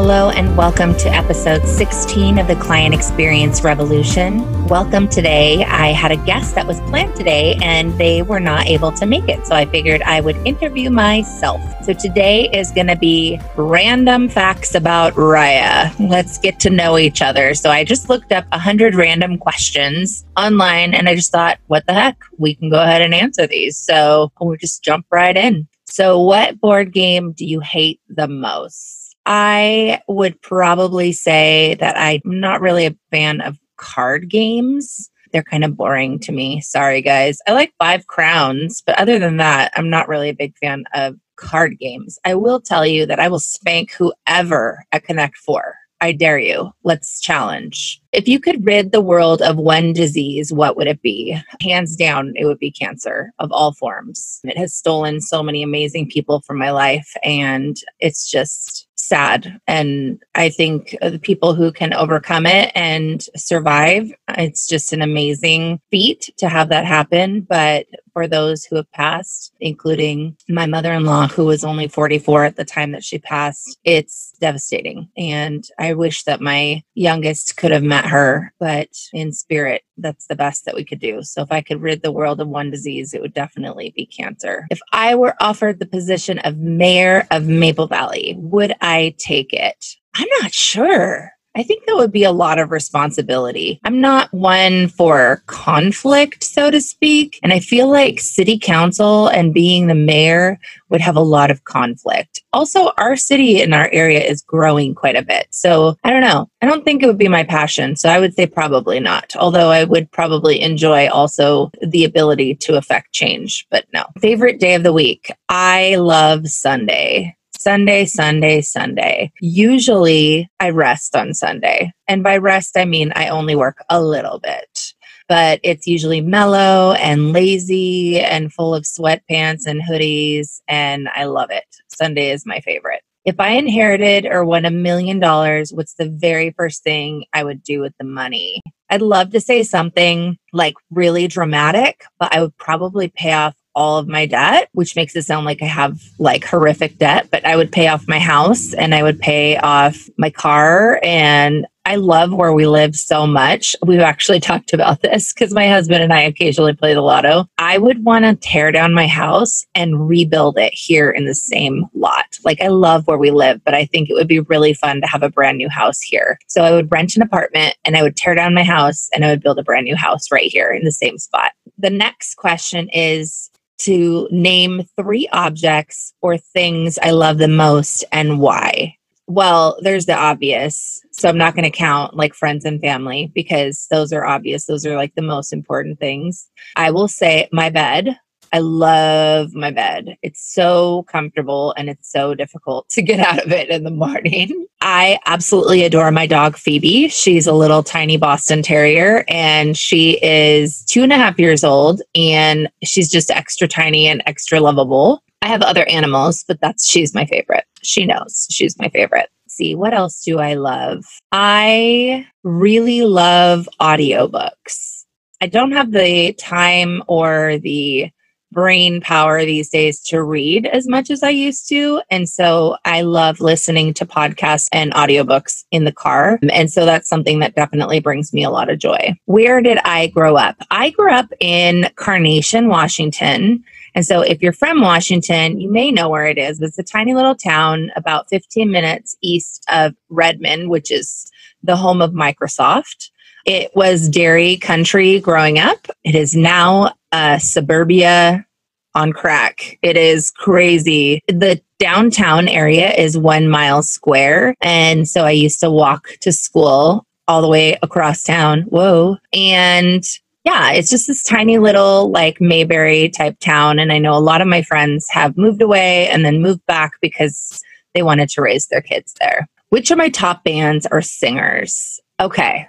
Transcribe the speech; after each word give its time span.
Hello, 0.00 0.30
and 0.30 0.56
welcome 0.56 0.96
to 0.98 1.08
episode 1.08 1.66
16 1.66 2.38
of 2.38 2.46
the 2.46 2.54
Client 2.54 2.94
Experience 2.94 3.64
Revolution. 3.64 4.64
Welcome 4.68 5.08
today. 5.08 5.64
I 5.64 5.88
had 5.88 6.12
a 6.12 6.16
guest 6.18 6.54
that 6.54 6.68
was 6.68 6.78
planned 6.82 7.16
today 7.16 7.58
and 7.64 7.92
they 7.98 8.22
were 8.22 8.38
not 8.38 8.68
able 8.68 8.92
to 8.92 9.06
make 9.06 9.28
it. 9.28 9.44
So 9.44 9.56
I 9.56 9.66
figured 9.66 10.00
I 10.02 10.20
would 10.20 10.36
interview 10.46 10.88
myself. 10.88 11.60
So 11.84 11.94
today 11.94 12.48
is 12.50 12.70
going 12.70 12.86
to 12.86 12.94
be 12.94 13.40
random 13.56 14.28
facts 14.28 14.76
about 14.76 15.14
Raya. 15.14 15.92
Let's 15.98 16.38
get 16.38 16.60
to 16.60 16.70
know 16.70 16.96
each 16.96 17.20
other. 17.20 17.52
So 17.54 17.68
I 17.68 17.82
just 17.82 18.08
looked 18.08 18.30
up 18.30 18.48
100 18.52 18.94
random 18.94 19.36
questions 19.36 20.24
online 20.36 20.94
and 20.94 21.08
I 21.08 21.16
just 21.16 21.32
thought, 21.32 21.58
what 21.66 21.84
the 21.86 21.94
heck? 21.94 22.22
We 22.38 22.54
can 22.54 22.70
go 22.70 22.80
ahead 22.80 23.02
and 23.02 23.12
answer 23.12 23.48
these. 23.48 23.76
So 23.76 24.30
we'll 24.40 24.58
just 24.58 24.84
jump 24.84 25.06
right 25.10 25.36
in. 25.36 25.66
So, 25.90 26.20
what 26.20 26.60
board 26.60 26.92
game 26.92 27.32
do 27.32 27.46
you 27.46 27.60
hate 27.60 28.00
the 28.08 28.28
most? 28.28 28.97
I 29.30 30.00
would 30.08 30.40
probably 30.40 31.12
say 31.12 31.76
that 31.80 31.98
I'm 31.98 32.22
not 32.24 32.62
really 32.62 32.86
a 32.86 32.96
fan 33.10 33.42
of 33.42 33.58
card 33.76 34.30
games. 34.30 35.10
They're 35.32 35.42
kind 35.42 35.64
of 35.64 35.76
boring 35.76 36.18
to 36.20 36.32
me. 36.32 36.62
Sorry, 36.62 37.02
guys. 37.02 37.38
I 37.46 37.52
like 37.52 37.74
Five 37.78 38.06
Crowns, 38.06 38.82
but 38.86 38.98
other 38.98 39.18
than 39.18 39.36
that, 39.36 39.70
I'm 39.76 39.90
not 39.90 40.08
really 40.08 40.30
a 40.30 40.34
big 40.34 40.56
fan 40.56 40.84
of 40.94 41.16
card 41.36 41.78
games. 41.78 42.18
I 42.24 42.36
will 42.36 42.58
tell 42.58 42.86
you 42.86 43.04
that 43.04 43.20
I 43.20 43.28
will 43.28 43.38
spank 43.38 43.92
whoever 43.92 44.86
at 44.92 45.04
Connect 45.04 45.36
Four. 45.36 45.74
I 46.00 46.12
dare 46.12 46.38
you. 46.38 46.72
Let's 46.84 47.20
challenge. 47.20 48.00
If 48.12 48.28
you 48.28 48.40
could 48.40 48.64
rid 48.64 48.92
the 48.92 49.02
world 49.02 49.42
of 49.42 49.56
one 49.56 49.92
disease, 49.92 50.54
what 50.54 50.74
would 50.76 50.86
it 50.86 51.02
be? 51.02 51.38
Hands 51.60 51.94
down, 51.96 52.32
it 52.36 52.46
would 52.46 52.58
be 52.58 52.70
cancer 52.70 53.32
of 53.40 53.52
all 53.52 53.74
forms. 53.74 54.40
It 54.44 54.56
has 54.56 54.74
stolen 54.74 55.20
so 55.20 55.42
many 55.42 55.62
amazing 55.62 56.08
people 56.08 56.40
from 56.46 56.56
my 56.56 56.70
life, 56.70 57.12
and 57.22 57.76
it's 58.00 58.30
just 58.30 58.87
sad. 59.08 59.60
And 59.66 60.22
I 60.34 60.50
think 60.50 60.96
the 61.00 61.18
people 61.18 61.54
who 61.54 61.72
can 61.72 61.94
overcome 61.94 62.46
it 62.46 62.70
and 62.74 63.22
survive, 63.36 64.12
it's 64.28 64.66
just 64.68 64.92
an 64.92 65.02
amazing 65.02 65.80
feat 65.90 66.30
to 66.38 66.48
have 66.48 66.68
that 66.68 66.84
happen. 66.84 67.40
But 67.40 67.86
for 68.12 68.26
those 68.26 68.64
who 68.64 68.76
have 68.76 68.90
passed, 68.92 69.52
including 69.60 70.36
my 70.48 70.66
mother 70.66 70.92
in 70.92 71.04
law, 71.04 71.28
who 71.28 71.46
was 71.46 71.64
only 71.64 71.88
44 71.88 72.44
at 72.44 72.56
the 72.56 72.64
time 72.64 72.92
that 72.92 73.04
she 73.04 73.18
passed, 73.18 73.78
it's 73.84 74.34
devastating. 74.40 75.08
And 75.16 75.64
I 75.78 75.94
wish 75.94 76.24
that 76.24 76.40
my 76.40 76.82
youngest 76.94 77.56
could 77.56 77.70
have 77.70 77.82
met 77.82 78.06
her, 78.06 78.52
but 78.58 78.88
in 79.12 79.32
spirit, 79.32 79.82
that's 79.98 80.26
the 80.26 80.36
best 80.36 80.64
that 80.64 80.74
we 80.74 80.84
could 80.84 81.00
do. 81.00 81.22
So 81.22 81.42
if 81.42 81.52
I 81.52 81.60
could 81.60 81.80
rid 81.80 82.02
the 82.02 82.12
world 82.12 82.40
of 82.40 82.48
one 82.48 82.70
disease, 82.70 83.14
it 83.14 83.20
would 83.20 83.34
definitely 83.34 83.92
be 83.94 84.06
cancer. 84.06 84.66
If 84.70 84.80
I 84.92 85.14
were 85.14 85.34
offered 85.40 85.78
the 85.78 85.86
position 85.86 86.38
of 86.40 86.58
mayor 86.58 87.26
of 87.30 87.46
Maple 87.46 87.86
Valley, 87.86 88.34
would 88.38 88.74
I 88.80 89.14
take 89.18 89.52
it? 89.52 89.84
I'm 90.14 90.28
not 90.40 90.52
sure. 90.52 91.32
I 91.58 91.64
think 91.64 91.84
that 91.86 91.96
would 91.96 92.12
be 92.12 92.22
a 92.22 92.30
lot 92.30 92.60
of 92.60 92.70
responsibility. 92.70 93.80
I'm 93.84 94.00
not 94.00 94.32
one 94.32 94.86
for 94.86 95.42
conflict, 95.46 96.44
so 96.44 96.70
to 96.70 96.80
speak. 96.80 97.40
And 97.42 97.52
I 97.52 97.58
feel 97.58 97.90
like 97.90 98.20
city 98.20 98.60
council 98.60 99.26
and 99.26 99.52
being 99.52 99.88
the 99.88 99.94
mayor 99.96 100.60
would 100.88 101.00
have 101.00 101.16
a 101.16 101.20
lot 101.20 101.50
of 101.50 101.64
conflict. 101.64 102.42
Also, 102.52 102.92
our 102.96 103.16
city 103.16 103.60
in 103.60 103.72
our 103.72 103.88
area 103.92 104.20
is 104.20 104.40
growing 104.42 104.94
quite 104.94 105.16
a 105.16 105.22
bit. 105.22 105.48
So 105.50 105.96
I 106.04 106.10
don't 106.10 106.20
know. 106.20 106.48
I 106.62 106.66
don't 106.66 106.84
think 106.84 107.02
it 107.02 107.06
would 107.06 107.18
be 107.18 107.28
my 107.28 107.42
passion. 107.42 107.96
So 107.96 108.08
I 108.08 108.20
would 108.20 108.34
say 108.34 108.46
probably 108.46 109.00
not. 109.00 109.34
Although 109.36 109.70
I 109.70 109.82
would 109.82 110.12
probably 110.12 110.60
enjoy 110.60 111.08
also 111.08 111.72
the 111.82 112.04
ability 112.04 112.54
to 112.56 112.76
affect 112.76 113.12
change. 113.12 113.66
But 113.70 113.86
no. 113.92 114.04
Favorite 114.20 114.60
day 114.60 114.74
of 114.74 114.84
the 114.84 114.92
week. 114.92 115.32
I 115.48 115.96
love 115.96 116.46
Sunday. 116.46 117.36
Sunday, 117.58 118.04
Sunday, 118.04 118.60
Sunday. 118.60 119.32
Usually 119.40 120.48
I 120.60 120.70
rest 120.70 121.16
on 121.16 121.34
Sunday. 121.34 121.92
And 122.06 122.22
by 122.22 122.36
rest, 122.36 122.76
I 122.76 122.84
mean 122.84 123.12
I 123.16 123.28
only 123.30 123.56
work 123.56 123.84
a 123.90 124.00
little 124.00 124.38
bit, 124.38 124.94
but 125.28 125.58
it's 125.64 125.84
usually 125.84 126.20
mellow 126.20 126.92
and 126.92 127.32
lazy 127.32 128.20
and 128.20 128.52
full 128.52 128.76
of 128.76 128.84
sweatpants 128.84 129.66
and 129.66 129.82
hoodies. 129.82 130.60
And 130.68 131.08
I 131.16 131.24
love 131.24 131.50
it. 131.50 131.64
Sunday 131.88 132.30
is 132.30 132.46
my 132.46 132.60
favorite. 132.60 133.02
If 133.24 133.40
I 133.40 133.50
inherited 133.50 134.24
or 134.24 134.44
won 134.44 134.64
a 134.64 134.70
million 134.70 135.18
dollars, 135.18 135.72
what's 135.72 135.94
the 135.94 136.08
very 136.08 136.54
first 136.56 136.84
thing 136.84 137.24
I 137.32 137.42
would 137.42 137.64
do 137.64 137.80
with 137.80 137.92
the 137.98 138.04
money? 138.04 138.62
I'd 138.88 139.02
love 139.02 139.30
to 139.32 139.40
say 139.40 139.64
something 139.64 140.38
like 140.52 140.74
really 140.90 141.26
dramatic, 141.26 142.04
but 142.20 142.32
I 142.32 142.40
would 142.40 142.56
probably 142.56 143.08
pay 143.08 143.32
off 143.32 143.56
all 143.78 143.96
of 143.96 144.08
my 144.08 144.26
debt, 144.26 144.68
which 144.72 144.96
makes 144.96 145.14
it 145.14 145.22
sound 145.22 145.46
like 145.46 145.62
I 145.62 145.66
have 145.66 146.02
like 146.18 146.44
horrific 146.44 146.98
debt, 146.98 147.28
but 147.30 147.46
I 147.46 147.54
would 147.54 147.70
pay 147.70 147.86
off 147.86 148.08
my 148.08 148.18
house 148.18 148.74
and 148.74 148.92
I 148.92 149.04
would 149.04 149.20
pay 149.20 149.56
off 149.56 150.08
my 150.18 150.30
car. 150.30 150.98
And 151.04 151.64
I 151.84 151.94
love 151.94 152.34
where 152.34 152.52
we 152.52 152.66
live 152.66 152.96
so 152.96 153.24
much. 153.24 153.76
We've 153.86 154.00
actually 154.00 154.40
talked 154.50 154.72
about 154.72 155.00
this 155.00 155.32
because 155.32 155.54
my 155.54 155.68
husband 155.68 156.02
and 156.02 156.12
I 156.12 156.22
occasionally 156.22 156.74
play 156.74 156.92
the 156.92 157.02
lotto. 157.02 157.46
I 157.56 157.78
would 157.78 158.04
want 158.04 158.24
to 158.24 158.34
tear 158.34 158.72
down 158.72 158.92
my 158.94 159.06
house 159.06 159.64
and 159.76 160.08
rebuild 160.08 160.58
it 160.58 160.74
here 160.74 161.08
in 161.08 161.24
the 161.24 161.34
same 161.34 161.86
lot. 161.94 162.26
Like, 162.44 162.60
I 162.60 162.68
love 162.68 163.06
where 163.06 163.16
we 163.16 163.30
live, 163.30 163.62
but 163.64 163.74
I 163.74 163.84
think 163.84 164.10
it 164.10 164.14
would 164.14 164.28
be 164.28 164.40
really 164.40 164.74
fun 164.74 165.00
to 165.00 165.06
have 165.06 165.22
a 165.22 165.30
brand 165.30 165.56
new 165.56 165.68
house 165.68 166.00
here. 166.00 166.38
So, 166.48 166.62
I 166.62 166.72
would 166.72 166.90
rent 166.90 167.14
an 167.14 167.22
apartment 167.22 167.76
and 167.84 167.96
I 167.96 168.02
would 168.02 168.16
tear 168.16 168.34
down 168.34 168.54
my 168.54 168.64
house 168.64 169.08
and 169.14 169.24
I 169.24 169.30
would 169.30 169.42
build 169.42 169.60
a 169.60 169.62
brand 169.62 169.84
new 169.84 169.96
house 169.96 170.32
right 170.32 170.50
here 170.50 170.70
in 170.70 170.84
the 170.84 170.92
same 170.92 171.16
spot. 171.16 171.52
The 171.78 171.90
next 171.90 172.34
question 172.34 172.88
is 172.92 173.47
to 173.78 174.28
name 174.30 174.84
three 174.96 175.28
objects 175.32 176.12
or 176.20 176.36
things 176.36 176.98
I 177.02 177.10
love 177.10 177.38
the 177.38 177.48
most 177.48 178.04
and 178.12 178.40
why. 178.40 178.96
Well, 179.26 179.78
there's 179.82 180.06
the 180.06 180.14
obvious. 180.14 181.00
So 181.12 181.28
I'm 181.28 181.36
not 181.36 181.54
going 181.54 181.70
to 181.70 181.76
count 181.76 182.16
like 182.16 182.34
friends 182.34 182.64
and 182.64 182.80
family 182.80 183.30
because 183.34 183.86
those 183.90 184.12
are 184.12 184.24
obvious. 184.24 184.64
Those 184.64 184.86
are 184.86 184.96
like 184.96 185.14
the 185.14 185.22
most 185.22 185.52
important 185.52 186.00
things. 186.00 186.48
I 186.76 186.90
will 186.90 187.08
say 187.08 187.48
my 187.52 187.68
bed. 187.68 188.18
I 188.52 188.58
love 188.58 189.54
my 189.54 189.70
bed. 189.70 190.16
It's 190.22 190.52
so 190.52 191.04
comfortable 191.04 191.74
and 191.76 191.88
it's 191.88 192.10
so 192.10 192.34
difficult 192.34 192.88
to 192.90 193.02
get 193.02 193.20
out 193.26 193.44
of 193.44 193.52
it 193.52 193.68
in 193.68 193.84
the 193.84 193.90
morning. 193.90 194.66
I 194.80 195.18
absolutely 195.26 195.84
adore 195.84 196.10
my 196.10 196.26
dog, 196.26 196.56
Phoebe. 196.56 197.08
She's 197.08 197.46
a 197.46 197.52
little 197.52 197.82
tiny 197.82 198.16
Boston 198.16 198.62
Terrier 198.62 199.24
and 199.28 199.76
she 199.76 200.18
is 200.22 200.84
two 200.84 201.02
and 201.02 201.12
a 201.12 201.16
half 201.16 201.38
years 201.38 201.64
old 201.64 202.00
and 202.14 202.68
she's 202.84 203.10
just 203.10 203.30
extra 203.30 203.68
tiny 203.68 204.06
and 204.06 204.22
extra 204.26 204.60
lovable. 204.60 205.22
I 205.42 205.48
have 205.48 205.62
other 205.62 205.88
animals, 205.88 206.44
but 206.46 206.60
that's 206.60 206.88
she's 206.88 207.14
my 207.14 207.24
favorite. 207.26 207.64
She 207.82 208.06
knows 208.06 208.46
she's 208.50 208.78
my 208.78 208.88
favorite. 208.88 209.28
see, 209.48 209.74
what 209.74 209.94
else 209.94 210.22
do 210.22 210.38
I 210.38 210.54
love? 210.54 211.04
I 211.32 212.26
really 212.44 213.02
love 213.02 213.68
audiobooks. 213.80 215.04
I 215.40 215.46
don't 215.46 215.72
have 215.72 215.92
the 215.92 216.32
time 216.34 217.02
or 217.06 217.58
the 217.58 218.10
brain 218.52 219.00
power 219.00 219.44
these 219.44 219.68
days 219.68 220.00
to 220.00 220.22
read 220.22 220.66
as 220.66 220.88
much 220.88 221.10
as 221.10 221.22
I 221.22 221.30
used 221.30 221.68
to. 221.68 222.00
And 222.10 222.28
so 222.28 222.76
I 222.84 223.02
love 223.02 223.40
listening 223.40 223.94
to 223.94 224.06
podcasts 224.06 224.68
and 224.72 224.92
audiobooks 224.94 225.64
in 225.70 225.84
the 225.84 225.92
car. 225.92 226.38
And 226.50 226.72
so 226.72 226.84
that's 226.84 227.08
something 227.08 227.40
that 227.40 227.54
definitely 227.54 228.00
brings 228.00 228.32
me 228.32 228.44
a 228.44 228.50
lot 228.50 228.70
of 228.70 228.78
joy. 228.78 229.14
Where 229.26 229.60
did 229.60 229.78
I 229.84 230.08
grow 230.08 230.36
up? 230.36 230.56
I 230.70 230.90
grew 230.90 231.12
up 231.12 231.32
in 231.40 231.90
Carnation, 231.96 232.68
Washington. 232.68 233.62
And 233.94 234.06
so 234.06 234.20
if 234.20 234.42
you're 234.42 234.52
from 234.52 234.80
Washington, 234.80 235.60
you 235.60 235.70
may 235.70 235.90
know 235.90 236.08
where 236.08 236.26
it 236.26 236.38
is. 236.38 236.60
It's 236.60 236.78
a 236.78 236.82
tiny 236.82 237.14
little 237.14 237.34
town 237.34 237.90
about 237.96 238.28
15 238.28 238.70
minutes 238.70 239.16
east 239.22 239.64
of 239.70 239.94
Redmond, 240.08 240.70
which 240.70 240.90
is 240.90 241.30
the 241.62 241.76
home 241.76 242.00
of 242.00 242.12
Microsoft. 242.12 243.10
It 243.46 243.70
was 243.74 244.08
dairy 244.08 244.56
country 244.56 245.20
growing 245.20 245.58
up. 245.58 245.86
It 246.04 246.14
is 246.14 246.34
now 246.34 246.92
uh, 247.12 247.38
suburbia 247.38 248.46
on 248.94 249.12
crack. 249.12 249.78
It 249.82 249.96
is 249.96 250.30
crazy. 250.30 251.22
The 251.28 251.60
downtown 251.78 252.48
area 252.48 252.90
is 252.92 253.16
one 253.16 253.48
mile 253.48 253.82
square. 253.82 254.54
And 254.60 255.08
so 255.08 255.24
I 255.24 255.30
used 255.30 255.60
to 255.60 255.70
walk 255.70 256.08
to 256.20 256.32
school 256.32 257.06
all 257.28 257.42
the 257.42 257.48
way 257.48 257.78
across 257.82 258.22
town. 258.22 258.62
Whoa. 258.62 259.18
And 259.32 260.02
yeah, 260.44 260.72
it's 260.72 260.90
just 260.90 261.06
this 261.06 261.22
tiny 261.22 261.58
little 261.58 262.10
like 262.10 262.40
Mayberry 262.40 263.10
type 263.10 263.38
town. 263.38 263.78
And 263.78 263.92
I 263.92 263.98
know 263.98 264.14
a 264.14 264.18
lot 264.18 264.40
of 264.40 264.48
my 264.48 264.62
friends 264.62 265.06
have 265.10 265.36
moved 265.36 265.62
away 265.62 266.08
and 266.08 266.24
then 266.24 266.42
moved 266.42 266.64
back 266.66 266.92
because 267.00 267.62
they 267.94 268.02
wanted 268.02 268.30
to 268.30 268.42
raise 268.42 268.66
their 268.66 268.80
kids 268.80 269.14
there. 269.20 269.46
Which 269.68 269.90
of 269.90 269.98
my 269.98 270.08
top 270.08 270.44
bands 270.44 270.86
are 270.86 271.02
singers? 271.02 272.00
Okay, 272.20 272.66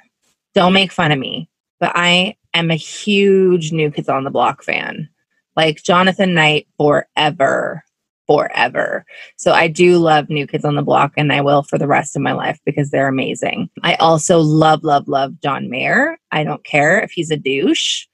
don't 0.56 0.74
make 0.74 0.92
fun 0.92 1.12
of 1.12 1.20
me, 1.20 1.50
but 1.80 1.92
I 1.96 2.36
am 2.54 2.72
a 2.72 2.76
huge 2.76 3.72
New 3.72 3.92
Kids 3.92 4.10
on 4.10 4.24
the 4.24 4.32
Block 4.32 4.64
fan. 4.64 5.10
Like 5.56 5.84
Jonathan 5.84 6.34
Knight 6.34 6.68
forever, 6.78 7.84
forever. 8.28 9.06
So 9.38 9.52
I 9.52 9.68
do 9.68 9.98
love 9.98 10.30
New 10.30 10.48
Kids 10.48 10.64
on 10.64 10.76
the 10.76 10.82
Block 10.82 11.14
and 11.18 11.34
I 11.34 11.42
will 11.42 11.64
for 11.64 11.78
the 11.78 11.88
rest 11.88 12.16
of 12.16 12.22
my 12.22 12.32
life 12.32 12.60
because 12.66 12.92
they're 12.92 13.08
amazing. 13.08 13.70
I 13.84 13.96
also 13.96 14.40
love, 14.40 14.84
love, 14.84 15.08
love 15.08 15.40
John 15.42 15.70
Mayer. 15.70 16.18
I 16.32 16.44
don't 16.44 16.64
care 16.64 17.00
if 17.00 17.12
he's 17.12 17.32
a 17.32 17.38
douche, 17.38 18.06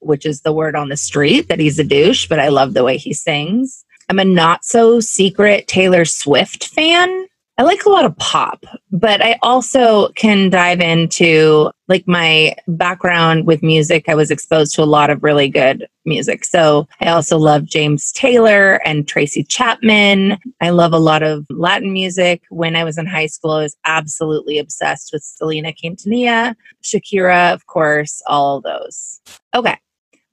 which 0.00 0.26
is 0.26 0.42
the 0.42 0.52
word 0.52 0.76
on 0.76 0.88
the 0.88 0.96
street 0.96 1.48
that 1.48 1.60
he's 1.60 1.78
a 1.78 1.84
douche, 1.84 2.26
but 2.28 2.40
I 2.40 2.48
love 2.48 2.74
the 2.74 2.84
way 2.84 2.96
he 2.96 3.14
sings. 3.14 3.84
I'm 4.08 4.18
a 4.18 4.24
not 4.24 4.64
so 4.64 4.98
secret 4.98 5.68
Taylor 5.68 6.04
Swift 6.04 6.66
fan 6.66 7.26
I 7.60 7.62
like 7.62 7.84
a 7.84 7.90
lot 7.90 8.06
of 8.06 8.16
pop, 8.16 8.64
but 8.90 9.22
I 9.22 9.38
also 9.42 10.08
can 10.12 10.48
dive 10.48 10.80
into 10.80 11.70
like 11.88 12.08
my 12.08 12.56
background 12.66 13.46
with 13.46 13.62
music. 13.62 14.08
I 14.08 14.14
was 14.14 14.30
exposed 14.30 14.74
to 14.76 14.82
a 14.82 14.84
lot 14.84 15.10
of 15.10 15.22
really 15.22 15.50
good 15.50 15.86
music. 16.06 16.46
So 16.46 16.88
I 17.02 17.10
also 17.10 17.36
love 17.36 17.66
James 17.66 18.12
Taylor 18.12 18.80
and 18.86 19.06
Tracy 19.06 19.42
Chapman. 19.44 20.38
I 20.62 20.70
love 20.70 20.94
a 20.94 20.98
lot 20.98 21.22
of 21.22 21.44
Latin 21.50 21.92
music. 21.92 22.40
When 22.48 22.76
I 22.76 22.84
was 22.84 22.96
in 22.96 23.04
high 23.04 23.26
school, 23.26 23.50
I 23.50 23.64
was 23.64 23.76
absolutely 23.84 24.58
obsessed 24.58 25.10
with 25.12 25.22
Selena 25.22 25.74
Quintanilla, 25.74 26.54
Shakira, 26.82 27.52
of 27.52 27.66
course, 27.66 28.22
all 28.26 28.62
those. 28.62 29.20
Okay. 29.54 29.76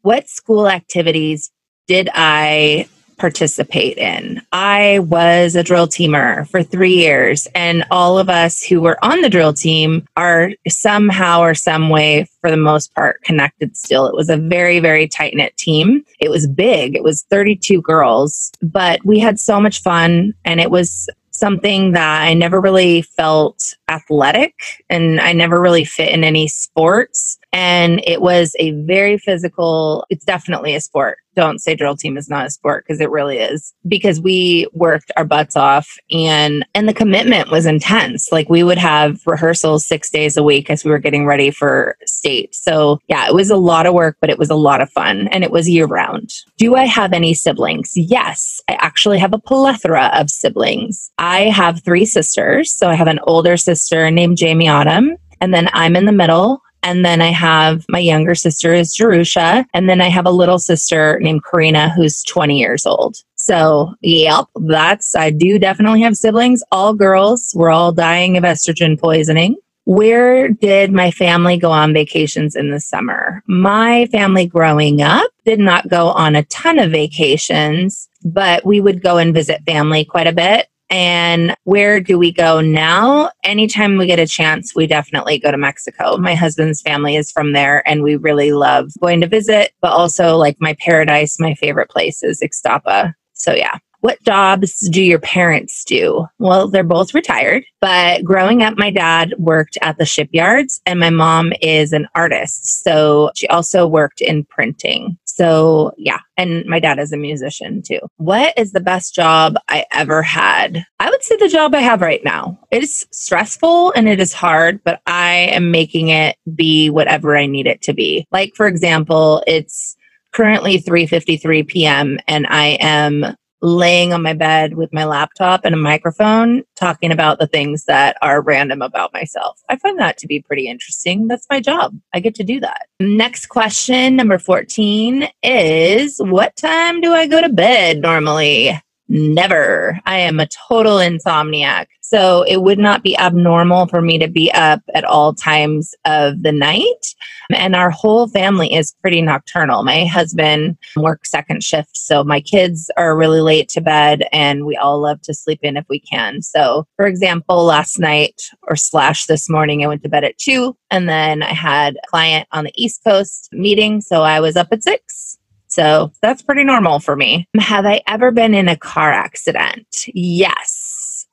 What 0.01 0.29
school 0.29 0.69
activities 0.69 1.51
did 1.87 2.07
I 2.13 2.87
participate 3.17 3.97
in. 3.97 4.41
I 4.51 4.99
was 4.99 5.55
a 5.55 5.63
drill 5.63 5.87
teamer 5.87 6.47
for 6.49 6.63
three 6.63 6.95
years, 6.95 7.47
and 7.55 7.83
all 7.91 8.19
of 8.19 8.29
us 8.29 8.61
who 8.63 8.81
were 8.81 9.03
on 9.03 9.21
the 9.21 9.29
drill 9.29 9.53
team 9.53 10.07
are 10.15 10.51
somehow 10.67 11.41
or 11.41 11.55
some 11.55 11.89
way, 11.89 12.27
for 12.41 12.49
the 12.49 12.57
most 12.57 12.93
part, 12.95 13.21
connected 13.23 13.75
still. 13.75 14.07
It 14.07 14.15
was 14.15 14.29
a 14.29 14.37
very, 14.37 14.79
very 14.79 15.07
tight 15.07 15.33
knit 15.35 15.55
team. 15.57 16.03
It 16.19 16.29
was 16.29 16.47
big, 16.47 16.95
it 16.95 17.03
was 17.03 17.23
32 17.29 17.81
girls, 17.81 18.51
but 18.61 19.03
we 19.05 19.19
had 19.19 19.39
so 19.39 19.59
much 19.59 19.81
fun, 19.81 20.33
and 20.45 20.59
it 20.59 20.71
was 20.71 21.09
something 21.37 21.91
that 21.91 22.23
I 22.23 22.33
never 22.33 22.59
really 22.59 23.03
felt 23.03 23.75
athletic 23.89 24.55
and 24.89 25.19
I 25.21 25.33
never 25.33 25.61
really 25.61 25.85
fit 25.85 26.11
in 26.11 26.23
any 26.23 26.47
sports. 26.47 27.37
And 27.53 28.01
it 28.05 28.21
was 28.21 28.55
a 28.59 28.71
very 28.83 29.17
physical, 29.17 30.05
it's 30.09 30.25
definitely 30.25 30.75
a 30.75 30.81
sport. 30.81 31.19
Don't 31.35 31.61
say 31.61 31.75
drill 31.75 31.95
team 31.95 32.17
is 32.17 32.29
not 32.29 32.47
a 32.47 32.49
sport 32.49 32.83
because 32.85 32.99
it 32.99 33.11
really 33.11 33.37
is. 33.37 33.73
Because 33.87 34.19
we 34.19 34.67
worked 34.73 35.11
our 35.15 35.23
butts 35.23 35.55
off 35.55 35.87
and 36.11 36.65
and 36.73 36.89
the 36.89 36.93
commitment 36.93 37.51
was 37.51 37.65
intense. 37.65 38.31
Like 38.31 38.49
we 38.49 38.63
would 38.63 38.79
have 38.79 39.21
rehearsals 39.25 39.85
6 39.85 40.09
days 40.09 40.35
a 40.35 40.43
week 40.43 40.69
as 40.69 40.83
we 40.83 40.89
were 40.91 40.97
getting 40.97 41.25
ready 41.25 41.51
for 41.51 41.95
state. 42.05 42.55
So 42.55 42.99
yeah 43.07 43.27
it 43.27 43.35
was 43.35 43.51
a 43.51 43.57
lot 43.57 43.85
of 43.85 43.93
work 43.93 44.17
but 44.19 44.31
it 44.31 44.39
was 44.39 44.49
a 44.49 44.55
lot 44.55 44.81
of 44.81 44.89
fun 44.89 45.27
and 45.27 45.43
it 45.43 45.51
was 45.51 45.69
year 45.69 45.85
round 45.85 46.31
do 46.57 46.75
i 46.75 46.85
have 46.85 47.13
any 47.13 47.33
siblings? 47.33 47.93
Yes 47.95 48.59
i 48.67 48.73
actually 48.73 49.19
have 49.19 49.33
a 49.33 49.39
plethora 49.39 50.09
of 50.13 50.29
siblings. 50.29 51.11
I 51.19 51.43
have 51.43 51.83
three 51.83 52.05
sisters. 52.05 52.73
So 52.73 52.89
i 52.89 52.95
have 52.95 53.07
an 53.07 53.19
older 53.23 53.57
sister 53.57 54.09
named 54.09 54.37
jamie 54.37 54.69
autumn 54.69 55.17
and 55.41 55.53
then 55.53 55.69
I'm 55.73 55.95
in 55.95 56.05
the 56.05 56.11
middle. 56.11 56.61
And 56.83 57.03
then 57.03 57.21
I 57.21 57.31
have 57.31 57.85
my 57.89 57.99
younger 57.99 58.35
sister 58.35 58.73
is 58.73 58.95
Jerusha. 58.95 59.65
And 59.73 59.89
then 59.89 60.01
I 60.01 60.09
have 60.09 60.25
a 60.25 60.31
little 60.31 60.59
sister 60.59 61.19
named 61.19 61.43
Karina 61.43 61.89
who's 61.93 62.23
20 62.23 62.57
years 62.57 62.85
old. 62.85 63.17
So, 63.35 63.93
yep, 64.01 64.45
that's, 64.55 65.15
I 65.15 65.29
do 65.29 65.59
definitely 65.59 66.01
have 66.01 66.17
siblings, 66.17 66.63
all 66.71 66.93
girls. 66.93 67.53
We're 67.55 67.71
all 67.71 67.91
dying 67.91 68.37
of 68.37 68.43
estrogen 68.43 68.99
poisoning. 68.99 69.57
Where 69.85 70.49
did 70.49 70.91
my 70.91 71.11
family 71.11 71.57
go 71.57 71.71
on 71.71 71.93
vacations 71.93 72.57
in 72.57 72.71
the 72.71 72.81
summer? 72.81 73.41
My 73.47 74.05
family 74.07 74.45
growing 74.45 75.01
up 75.01 75.31
did 75.45 75.59
not 75.59 75.87
go 75.87 76.09
on 76.09 76.35
a 76.35 76.43
ton 76.43 76.77
of 76.77 76.91
vacations, 76.91 78.09
but 78.25 78.65
we 78.65 78.81
would 78.81 79.01
go 79.01 79.17
and 79.17 79.33
visit 79.33 79.63
family 79.65 80.03
quite 80.03 80.27
a 80.27 80.33
bit. 80.33 80.67
And 80.89 81.55
where 81.63 81.99
do 81.99 82.17
we 82.17 82.31
go 82.31 82.61
now? 82.61 83.31
Anytime 83.43 83.97
we 83.97 84.05
get 84.05 84.19
a 84.19 84.27
chance, 84.27 84.73
we 84.73 84.87
definitely 84.87 85.37
go 85.37 85.51
to 85.51 85.57
Mexico. 85.57 86.17
My 86.17 86.33
husband's 86.33 86.81
family 86.81 87.15
is 87.15 87.31
from 87.31 87.53
there, 87.53 87.87
and 87.87 88.03
we 88.03 88.15
really 88.15 88.51
love 88.51 88.91
going 89.01 89.21
to 89.21 89.27
visit, 89.27 89.73
but 89.81 89.91
also 89.91 90.37
like 90.37 90.57
my 90.59 90.75
paradise, 90.79 91.39
my 91.39 91.53
favorite 91.55 91.89
place 91.89 92.23
is 92.23 92.41
Ixtapa. 92.41 93.13
So, 93.33 93.53
yeah. 93.53 93.77
What 94.01 94.21
jobs 94.23 94.87
do 94.89 95.03
your 95.03 95.19
parents 95.19 95.83
do? 95.83 96.27
Well, 96.37 96.67
they're 96.67 96.83
both 96.83 97.15
retired, 97.15 97.65
but 97.81 98.23
growing 98.23 98.61
up, 98.61 98.75
my 98.77 98.91
dad 98.91 99.33
worked 99.39 99.77
at 99.81 99.97
the 99.97 100.05
shipyards 100.05 100.79
and 100.85 100.99
my 100.99 101.09
mom 101.09 101.51
is 101.61 101.93
an 101.93 102.07
artist. 102.13 102.83
So 102.83 103.31
she 103.35 103.47
also 103.47 103.87
worked 103.87 104.21
in 104.21 104.45
printing. 104.45 105.17
So, 105.37 105.91
yeah. 105.97 106.17
And 106.35 106.65
my 106.65 106.79
dad 106.79 106.97
is 106.97 107.11
a 107.11 107.17
musician 107.17 107.83
too. 107.83 107.99
What 108.17 108.57
is 108.57 108.71
the 108.71 108.79
best 108.79 109.13
job 109.13 109.55
I 109.69 109.85
ever 109.91 110.23
had? 110.23 110.83
I 110.99 111.11
would 111.11 111.23
say 111.23 111.35
the 111.35 111.47
job 111.47 111.75
I 111.75 111.81
have 111.81 112.01
right 112.01 112.23
now. 112.23 112.57
It 112.71 112.81
is 112.81 113.05
stressful 113.11 113.91
and 113.91 114.09
it 114.09 114.19
is 114.19 114.33
hard, 114.33 114.83
but 114.83 114.99
I 115.05 115.49
am 115.51 115.69
making 115.69 116.07
it 116.07 116.37
be 116.55 116.89
whatever 116.89 117.37
I 117.37 117.45
need 117.45 117.67
it 117.67 117.83
to 117.83 117.93
be. 117.93 118.25
Like, 118.31 118.55
for 118.55 118.65
example, 118.65 119.43
it's 119.45 119.95
currently 120.31 120.81
3:53 120.81 121.67
p.m. 121.67 122.17
and 122.27 122.47
I 122.47 122.77
am 122.79 123.35
laying 123.61 124.13
on 124.13 124.21
my 124.21 124.33
bed 124.33 124.75
with 124.75 124.93
my 124.93 125.05
laptop 125.05 125.61
and 125.63 125.73
a 125.73 125.77
microphone 125.77 126.63
talking 126.75 127.11
about 127.11 127.39
the 127.39 127.47
things 127.47 127.85
that 127.85 128.17
are 128.21 128.41
random 128.41 128.81
about 128.81 129.13
myself. 129.13 129.59
I 129.69 129.77
find 129.77 129.99
that 129.99 130.17
to 130.19 130.27
be 130.27 130.41
pretty 130.41 130.67
interesting. 130.67 131.27
That's 131.27 131.47
my 131.49 131.59
job. 131.59 131.97
I 132.13 132.19
get 132.19 132.35
to 132.35 132.43
do 132.43 132.59
that. 132.59 132.87
Next 132.99 133.47
question, 133.47 134.15
number 134.15 134.37
14, 134.37 135.27
is 135.43 136.19
what 136.19 136.55
time 136.55 137.01
do 137.01 137.13
I 137.13 137.27
go 137.27 137.41
to 137.41 137.49
bed 137.49 138.01
normally? 138.01 138.79
Never. 139.09 139.99
I 140.05 140.17
am 140.17 140.39
a 140.39 140.47
total 140.67 140.97
insomniac. 140.97 141.87
So 142.09 142.43
it 142.43 142.61
would 142.61 142.79
not 142.79 143.03
be 143.03 143.17
abnormal 143.17 143.87
for 143.87 144.01
me 144.01 144.17
to 144.17 144.29
be 144.29 144.49
up 144.53 144.81
at 144.95 145.03
all 145.03 145.33
times 145.33 145.93
of 146.05 146.41
the 146.41 146.53
night. 146.53 147.15
And 147.51 147.75
our 147.75 147.89
whole 147.89 148.29
family 148.29 148.73
is 148.73 148.95
pretty 149.01 149.21
nocturnal. 149.21 149.83
My 149.83 150.05
husband 150.05 150.77
works 150.95 151.31
second 151.31 151.63
shift. 151.63 151.97
So 151.97 152.23
my 152.23 152.39
kids 152.39 152.89
are 152.95 153.17
really 153.17 153.41
late 153.41 153.67
to 153.69 153.81
bed 153.81 154.23
and 154.31 154.65
we 154.65 154.77
all 154.77 155.01
love 155.01 155.21
to 155.23 155.33
sleep 155.33 155.59
in 155.63 155.75
if 155.75 155.85
we 155.89 155.99
can. 155.99 156.41
So, 156.41 156.87
for 156.95 157.07
example, 157.07 157.65
last 157.65 157.99
night 157.99 158.41
or 158.63 158.77
slash 158.77 159.25
this 159.25 159.49
morning, 159.49 159.83
I 159.83 159.87
went 159.87 160.03
to 160.03 160.09
bed 160.09 160.23
at 160.23 160.37
two 160.37 160.77
and 160.89 161.09
then 161.09 161.43
I 161.43 161.53
had 161.53 161.97
a 161.97 162.07
client 162.07 162.47
on 162.53 162.63
the 162.63 162.73
East 162.81 163.03
Coast 163.03 163.49
meeting. 163.51 163.99
So 163.99 164.21
I 164.21 164.39
was 164.39 164.55
up 164.55 164.69
at 164.71 164.81
six 164.81 165.37
so 165.67 166.11
that's 166.21 166.41
pretty 166.41 166.63
normal 166.63 166.99
for 166.99 167.15
me. 167.15 167.47
Have 167.59 167.85
I 167.85 168.01
ever 168.07 168.31
been 168.31 168.53
in 168.53 168.67
a 168.67 168.77
car 168.77 169.11
accident? 169.11 169.87
Yes. 170.07 170.86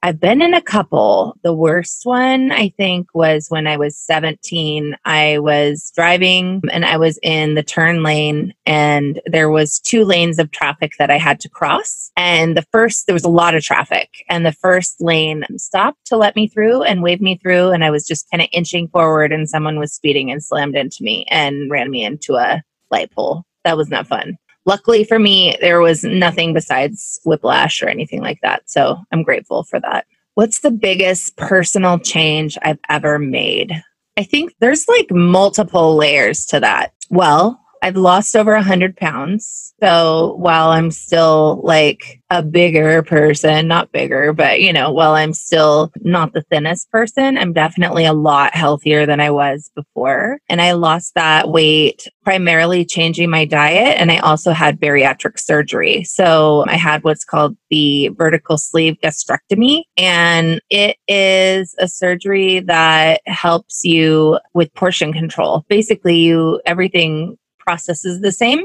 I've 0.05 0.21
been 0.21 0.43
in 0.43 0.53
a 0.53 0.61
couple. 0.61 1.35
The 1.45 1.55
worst 1.55 2.05
one, 2.05 2.53
I 2.53 2.69
think, 2.77 3.09
was 3.15 3.47
when 3.49 3.67
I 3.67 3.79
was 3.79 3.97
17. 3.97 4.95
I 5.06 5.39
was 5.39 5.91
driving 5.97 6.61
and 6.71 6.85
I 6.85 6.99
was 6.99 7.19
in 7.23 7.55
the 7.55 7.62
turn 7.62 8.03
lane, 8.03 8.52
and 8.67 9.19
there 9.25 9.49
was 9.49 9.78
two 9.78 10.05
lanes 10.05 10.38
of 10.38 10.50
traffic 10.50 10.93
that 10.99 11.11
I 11.11 11.17
had 11.17 11.40
to 11.40 11.49
cross. 11.49 12.11
And 12.19 12.55
the 12.55 12.67
first, 12.71 13.07
there 13.07 13.14
was 13.14 13.25
a 13.25 13.31
lot 13.31 13.55
of 13.55 13.62
traffic, 13.62 14.11
and 14.28 14.45
the 14.45 14.52
first 14.52 15.00
lane 15.00 15.47
stopped 15.57 16.05
to 16.09 16.19
let 16.19 16.37
me 16.37 16.49
through 16.49 16.83
and 16.83 17.02
waved 17.02 17.23
me 17.23 17.38
through. 17.38 17.71
And 17.71 17.83
I 17.83 17.90
was 17.90 18.07
just 18.07 18.31
kind 18.31 18.43
of 18.43 18.50
inching 18.52 18.88
forward, 18.88 19.33
and 19.33 19.49
someone 19.49 19.78
was 19.78 19.95
speeding 19.95 20.31
and 20.31 20.45
slammed 20.45 20.76
into 20.76 21.02
me 21.02 21.25
and 21.31 21.71
ran 21.71 21.90
me 21.90 22.05
into 22.05 22.35
a 22.35 22.62
light 22.90 23.11
pole 23.11 23.47
that 23.64 23.78
was 23.78 23.88
not 23.88 24.07
fun. 24.07 24.37
Luckily 24.66 25.04
for 25.04 25.18
me, 25.18 25.56
there 25.61 25.80
was 25.80 26.04
nothing 26.04 26.54
besides 26.54 27.21
whiplash 27.25 27.83
or 27.83 27.88
anything 27.88 28.23
like 28.23 28.40
that. 28.42 28.62
So 28.68 28.99
I'm 29.12 29.23
grateful 29.23 29.64
for 29.64 29.78
that. 29.80 30.06
What's 30.35 30.61
the 30.61 30.71
biggest 30.71 31.37
personal 31.37 31.99
change 31.99 32.59
I've 32.62 32.80
ever 32.88 33.18
made? 33.18 33.73
I 34.16 34.23
think 34.23 34.54
there's 34.61 34.88
like 34.88 35.11
multiple 35.11 35.97
layers 35.97 36.47
to 36.47 36.61
that. 36.61 36.92
Well, 37.11 37.63
I've 37.85 37.97
lost 37.97 38.35
over 38.35 38.55
100 38.55 38.97
pounds. 38.97 39.75
So 39.83 40.37
while 40.38 40.71
I'm 40.71 40.91
still 40.91 41.61
like 41.62 42.23
a 42.31 42.43
bigger 42.43 43.03
person, 43.03 43.69
not 43.69 43.93
bigger, 43.93 44.33
but 44.33 44.62
you 44.62 44.73
know, 44.73 44.91
while 44.91 45.12
I'm 45.12 45.35
still 45.35 45.93
not 46.00 46.33
the 46.33 46.41
thinnest 46.41 46.91
person, 46.91 47.37
I'm 47.37 47.53
definitely 47.53 48.07
a 48.07 48.14
lot 48.14 48.55
healthier 48.55 49.05
than 49.05 49.21
I 49.21 49.31
was 49.31 49.71
before. 49.75 50.38
And 50.49 50.62
I 50.62 50.73
lost 50.73 51.14
that 51.14 51.50
weight 51.50 52.09
primarily 52.23 52.87
changing 52.87 53.29
my 53.29 53.45
diet. 53.45 54.00
And 54.00 54.11
I 54.11 54.17
also 54.17 54.53
had 54.53 54.81
bariatric 54.81 55.38
surgery. 55.38 56.05
So 56.05 56.64
I 56.67 56.76
had 56.76 57.05
what's 57.05 57.26
called 57.26 57.55
the 57.69 58.09
vertical 58.17 58.57
sleeve 58.57 58.97
gastrectomy. 59.05 59.83
And 59.99 60.59
it 60.71 60.97
is 61.07 61.75
a 61.79 61.87
surgery 61.87 62.61
that 62.61 63.21
helps 63.26 63.85
you 63.85 64.38
with 64.55 64.73
portion 64.73 65.12
control. 65.12 65.67
Basically, 65.69 66.17
you 66.17 66.62
everything 66.64 67.37
process 67.64 68.04
is 68.04 68.21
the 68.21 68.33
same, 68.33 68.64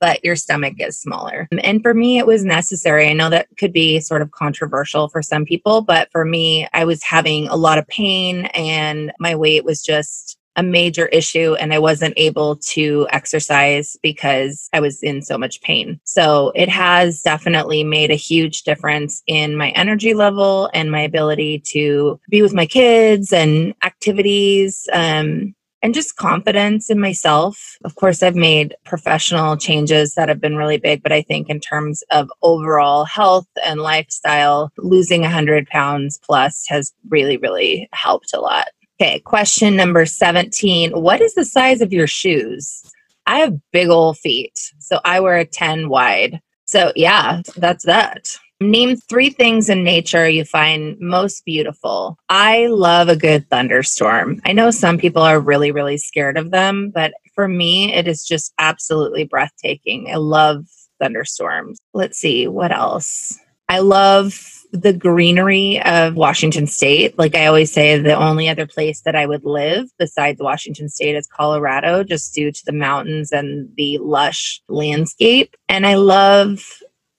but 0.00 0.24
your 0.24 0.36
stomach 0.36 0.74
is 0.78 0.98
smaller. 0.98 1.48
And 1.62 1.82
for 1.82 1.94
me, 1.94 2.18
it 2.18 2.26
was 2.26 2.44
necessary. 2.44 3.08
I 3.08 3.12
know 3.12 3.30
that 3.30 3.48
could 3.56 3.72
be 3.72 4.00
sort 4.00 4.22
of 4.22 4.30
controversial 4.30 5.08
for 5.08 5.22
some 5.22 5.44
people, 5.44 5.80
but 5.80 6.10
for 6.12 6.24
me, 6.24 6.68
I 6.72 6.84
was 6.84 7.02
having 7.02 7.48
a 7.48 7.56
lot 7.56 7.78
of 7.78 7.86
pain 7.88 8.46
and 8.46 9.12
my 9.18 9.34
weight 9.34 9.64
was 9.64 9.82
just 9.82 10.38
a 10.56 10.62
major 10.62 11.06
issue 11.06 11.54
and 11.54 11.72
I 11.72 11.78
wasn't 11.78 12.14
able 12.16 12.56
to 12.56 13.06
exercise 13.10 13.96
because 14.02 14.68
I 14.72 14.80
was 14.80 15.02
in 15.02 15.22
so 15.22 15.36
much 15.38 15.60
pain. 15.60 16.00
So 16.04 16.50
it 16.54 16.68
has 16.70 17.22
definitely 17.22 17.84
made 17.84 18.10
a 18.10 18.14
huge 18.14 18.62
difference 18.62 19.22
in 19.26 19.56
my 19.56 19.68
energy 19.70 20.14
level 20.14 20.70
and 20.72 20.90
my 20.90 21.02
ability 21.02 21.62
to 21.72 22.18
be 22.30 22.40
with 22.42 22.54
my 22.54 22.66
kids 22.66 23.32
and 23.32 23.74
activities. 23.84 24.88
Um, 24.92 25.54
and 25.86 25.94
just 25.94 26.16
confidence 26.16 26.90
in 26.90 26.98
myself. 26.98 27.78
Of 27.84 27.94
course, 27.94 28.20
I've 28.20 28.34
made 28.34 28.74
professional 28.84 29.56
changes 29.56 30.14
that 30.14 30.28
have 30.28 30.40
been 30.40 30.56
really 30.56 30.78
big, 30.78 31.00
but 31.00 31.12
I 31.12 31.22
think 31.22 31.48
in 31.48 31.60
terms 31.60 32.02
of 32.10 32.28
overall 32.42 33.04
health 33.04 33.46
and 33.64 33.80
lifestyle, 33.80 34.72
losing 34.78 35.20
100 35.20 35.68
pounds 35.68 36.18
plus 36.18 36.66
has 36.66 36.92
really, 37.08 37.36
really 37.36 37.88
helped 37.92 38.34
a 38.34 38.40
lot. 38.40 38.66
Okay, 39.00 39.20
question 39.20 39.76
number 39.76 40.06
17 40.06 40.90
What 40.90 41.20
is 41.20 41.36
the 41.36 41.44
size 41.44 41.80
of 41.80 41.92
your 41.92 42.08
shoes? 42.08 42.82
I 43.26 43.38
have 43.38 43.60
big 43.70 43.88
old 43.88 44.18
feet, 44.18 44.58
so 44.80 44.98
I 45.04 45.20
wear 45.20 45.36
a 45.36 45.44
10 45.44 45.88
wide. 45.88 46.40
So, 46.64 46.92
yeah, 46.96 47.42
that's 47.56 47.84
that. 47.84 48.26
Name 48.60 48.96
three 48.96 49.28
things 49.28 49.68
in 49.68 49.84
nature 49.84 50.26
you 50.26 50.44
find 50.44 50.96
most 50.98 51.44
beautiful. 51.44 52.16
I 52.30 52.68
love 52.68 53.08
a 53.08 53.16
good 53.16 53.48
thunderstorm. 53.50 54.40
I 54.46 54.52
know 54.52 54.70
some 54.70 54.96
people 54.96 55.20
are 55.20 55.38
really, 55.38 55.72
really 55.72 55.98
scared 55.98 56.38
of 56.38 56.52
them, 56.52 56.90
but 56.94 57.12
for 57.34 57.48
me, 57.48 57.92
it 57.92 58.08
is 58.08 58.24
just 58.24 58.54
absolutely 58.58 59.24
breathtaking. 59.24 60.10
I 60.10 60.16
love 60.16 60.64
thunderstorms. 60.98 61.78
Let's 61.92 62.16
see, 62.16 62.48
what 62.48 62.72
else? 62.72 63.38
I 63.68 63.80
love 63.80 64.64
the 64.72 64.94
greenery 64.94 65.82
of 65.82 66.14
Washington 66.14 66.66
State. 66.66 67.18
Like 67.18 67.34
I 67.34 67.46
always 67.46 67.70
say, 67.70 67.98
the 67.98 68.14
only 68.14 68.48
other 68.48 68.66
place 68.66 69.02
that 69.02 69.14
I 69.14 69.26
would 69.26 69.44
live 69.44 69.86
besides 69.98 70.40
Washington 70.40 70.88
State 70.88 71.16
is 71.16 71.26
Colorado, 71.26 72.04
just 72.04 72.34
due 72.34 72.52
to 72.52 72.62
the 72.64 72.72
mountains 72.72 73.32
and 73.32 73.68
the 73.76 73.98
lush 73.98 74.62
landscape. 74.68 75.56
And 75.68 75.86
I 75.86 75.96
love 75.96 76.64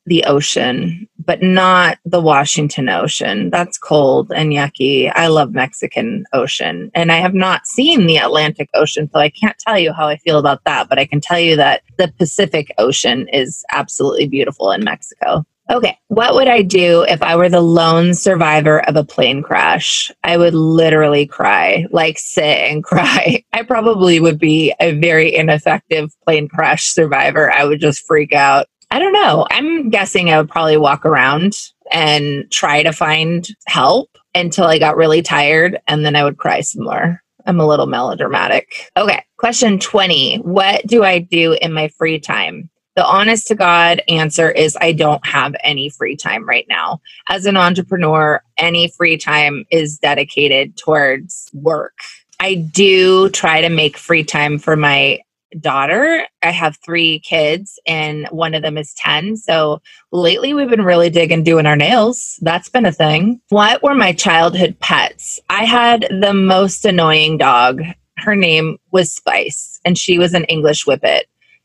the 0.05 0.23
ocean, 0.23 1.07
but 1.27 1.43
not 1.43 1.99
the 2.05 2.21
Washington 2.21 2.87
Ocean. 2.89 3.49
That's 3.49 3.77
cold 3.77 4.31
and 4.33 4.53
yucky. 4.53 5.11
I 5.13 5.27
love 5.27 5.53
Mexican 5.53 6.25
Ocean. 6.31 6.89
And 6.95 7.11
I 7.11 7.17
have 7.17 7.33
not 7.33 7.67
seen 7.67 8.07
the 8.07 8.17
Atlantic 8.17 8.69
Ocean, 8.73 9.09
so 9.13 9.19
I 9.19 9.29
can't 9.29 9.59
tell 9.59 9.77
you 9.77 9.91
how 9.91 10.07
I 10.07 10.17
feel 10.17 10.39
about 10.39 10.63
that, 10.63 10.87
but 10.87 10.97
I 10.97 11.05
can 11.05 11.19
tell 11.19 11.39
you 11.39 11.57
that 11.57 11.83
the 11.97 12.11
Pacific 12.17 12.73
Ocean 12.77 13.27
is 13.27 13.63
absolutely 13.71 14.27
beautiful 14.27 14.71
in 14.71 14.85
Mexico. 14.85 15.45
Okay, 15.69 15.97
what 16.07 16.33
would 16.33 16.47
I 16.47 16.61
do 16.61 17.01
if 17.09 17.21
I 17.21 17.35
were 17.35 17.49
the 17.49 17.59
lone 17.59 18.13
survivor 18.13 18.79
of 18.87 18.95
a 18.95 19.03
plane 19.03 19.43
crash? 19.43 20.09
I 20.23 20.37
would 20.37 20.53
literally 20.53 21.25
cry, 21.25 21.85
like 21.91 22.17
sit 22.17 22.41
and 22.71 22.81
cry. 22.85 23.43
I 23.51 23.63
probably 23.63 24.21
would 24.21 24.39
be 24.39 24.73
a 24.79 24.93
very 24.93 25.35
ineffective 25.35 26.09
plane 26.23 26.47
crash 26.47 26.85
survivor. 26.85 27.51
I 27.51 27.65
would 27.65 27.81
just 27.81 28.05
freak 28.07 28.33
out. 28.33 28.67
I 28.89 28.99
don't 28.99 29.13
know. 29.13 29.45
I'm 29.51 29.89
guessing 29.89 30.29
I 30.29 30.37
would 30.37 30.49
probably 30.49 30.77
walk 30.77 31.05
around 31.05 31.53
and 31.91 32.49
try 32.51 32.83
to 32.83 32.91
find 32.91 33.47
help 33.67 34.09
until 34.33 34.65
I 34.65 34.79
got 34.79 34.97
really 34.97 35.21
tired 35.21 35.79
and 35.87 36.05
then 36.05 36.15
I 36.15 36.23
would 36.23 36.37
cry 36.37 36.61
some 36.61 36.83
more. 36.83 37.21
I'm 37.45 37.59
a 37.59 37.67
little 37.67 37.87
melodramatic. 37.87 38.89
Okay, 38.97 39.23
question 39.37 39.79
20. 39.79 40.37
What 40.37 40.85
do 40.85 41.03
I 41.03 41.19
do 41.19 41.57
in 41.61 41.73
my 41.73 41.87
free 41.89 42.19
time? 42.19 42.69
The 42.95 43.05
honest 43.05 43.47
to 43.47 43.55
God 43.55 44.01
answer 44.07 44.49
is 44.49 44.77
I 44.81 44.91
don't 44.91 45.25
have 45.25 45.55
any 45.63 45.89
free 45.89 46.15
time 46.15 46.47
right 46.47 46.65
now. 46.67 46.99
As 47.29 47.45
an 47.45 47.55
entrepreneur, 47.55 48.41
any 48.57 48.89
free 48.89 49.17
time 49.17 49.65
is 49.69 49.99
dedicated 49.99 50.77
towards 50.77 51.49
work. 51.53 51.93
I 52.39 52.55
do 52.55 53.29
try 53.29 53.61
to 53.61 53.69
make 53.69 53.97
free 53.97 54.23
time 54.23 54.57
for 54.57 54.75
my 54.75 55.19
daughter. 55.59 56.25
I 56.41 56.51
have 56.51 56.77
three 56.83 57.19
kids, 57.19 57.79
and 57.87 58.27
one 58.27 58.53
of 58.53 58.61
them 58.61 58.77
is 58.77 58.93
10. 58.95 59.37
So 59.37 59.81
lately, 60.11 60.53
we've 60.53 60.69
been 60.69 60.83
really 60.83 61.09
digging 61.09 61.43
doing 61.43 61.65
our 61.65 61.75
nails. 61.75 62.39
That's 62.41 62.69
been 62.69 62.85
a 62.85 62.91
thing. 62.91 63.41
What 63.49 63.83
were 63.83 63.95
my 63.95 64.13
childhood 64.13 64.77
pets? 64.79 65.39
I 65.49 65.65
had 65.65 66.07
the 66.21 66.33
most 66.33 66.85
annoying 66.85 67.37
dog. 67.37 67.81
Her 68.17 68.35
name 68.35 68.77
was 68.91 69.11
Spice, 69.11 69.79
and 69.85 69.97
she 69.97 70.17
was 70.17 70.33
an 70.33 70.45
English 70.45 70.85
Whippet. 70.85 71.23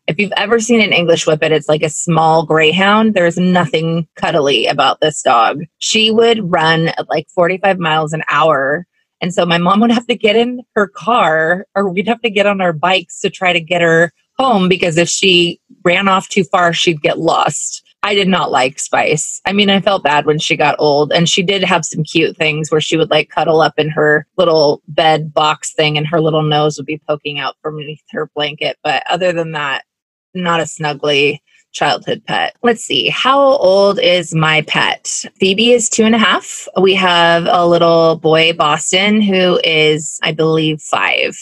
If 0.09 0.19
you've 0.19 0.33
ever 0.37 0.59
seen 0.59 0.81
an 0.81 0.93
English 0.93 1.27
Whippet, 1.27 1.53
it's 1.53 1.69
like 1.69 1.83
a 1.83 1.89
small 1.89 2.45
greyhound. 2.45 3.15
There's 3.15 3.39
nothing 3.39 4.09
cuddly 4.17 4.67
about 4.67 5.01
this 5.01 5.23
dog. 5.23 5.63
She 5.79 6.11
would 6.11 6.51
run 6.51 6.89
at 6.89 7.09
like 7.09 7.29
45 7.31 7.79
miles 7.79 8.13
an 8.13 8.25
hour. 8.29 8.87
And 9.23 9.33
so 9.33 9.47
my 9.47 9.57
mom 9.57 9.81
would 9.81 9.93
have 9.93 10.07
to 10.09 10.17
get 10.17 10.37
in 10.37 10.63
her 10.75 10.89
car 10.89 11.65
or 11.75 11.89
we'd 11.89 12.09
have 12.09 12.21
to 12.23 12.31
get 12.31 12.47
on 12.47 12.61
our 12.61 12.73
bikes 12.73 13.21
to 13.21 13.31
try 13.31 13.53
to 13.53 13.61
get 13.61 13.81
her 13.81 14.13
home 14.39 14.69
because 14.69 14.99
if 14.99 15.09
she 15.09 15.61
ran 15.85 16.09
off 16.09 16.29
too 16.29 16.45
far, 16.45 16.73
she'd 16.73 17.01
get 17.01 17.21
lost. 17.21 17.85
I 18.03 18.17
did 18.17 18.27
not 18.27 18.51
like 18.51 18.81
Spice. 18.81 19.41
I 19.47 19.53
mean, 19.53 19.71
I 19.71 19.81
felt 19.81 20.03
bad 20.03 20.27
when 20.27 20.41
she 20.41 20.57
got 20.57 20.75
old, 20.81 21.13
and 21.13 21.29
she 21.29 21.41
did 21.41 21.63
have 21.63 21.85
some 21.85 22.03
cute 22.03 22.37
things 22.37 22.69
where 22.69 22.81
she 22.81 22.97
would 22.97 23.11
like 23.11 23.29
cuddle 23.29 23.61
up 23.61 23.75
in 23.79 23.89
her 23.91 24.27
little 24.37 24.83
bed 24.89 25.33
box 25.33 25.73
thing, 25.73 25.97
and 25.97 26.07
her 26.09 26.21
little 26.21 26.43
nose 26.43 26.77
would 26.77 26.87
be 26.87 27.01
poking 27.09 27.39
out 27.39 27.55
from 27.63 27.77
beneath 27.77 28.03
her 28.11 28.29
blanket. 28.35 28.77
But 28.83 29.05
other 29.09 29.33
than 29.33 29.53
that, 29.53 29.85
not 30.35 30.59
a 30.59 30.65
snuggly 30.65 31.39
childhood 31.73 32.23
pet. 32.27 32.55
Let's 32.63 32.85
see. 32.85 33.09
How 33.09 33.41
old 33.41 33.99
is 33.99 34.35
my 34.35 34.63
pet? 34.63 35.25
Phoebe 35.37 35.73
is 35.73 35.89
two 35.89 36.05
and 36.05 36.15
a 36.15 36.19
half. 36.19 36.69
We 36.81 36.95
have 36.95 37.47
a 37.49 37.67
little 37.67 38.17
boy, 38.17 38.53
Boston, 38.53 39.21
who 39.21 39.61
is, 39.65 40.19
I 40.23 40.33
believe, 40.33 40.81
five, 40.81 41.37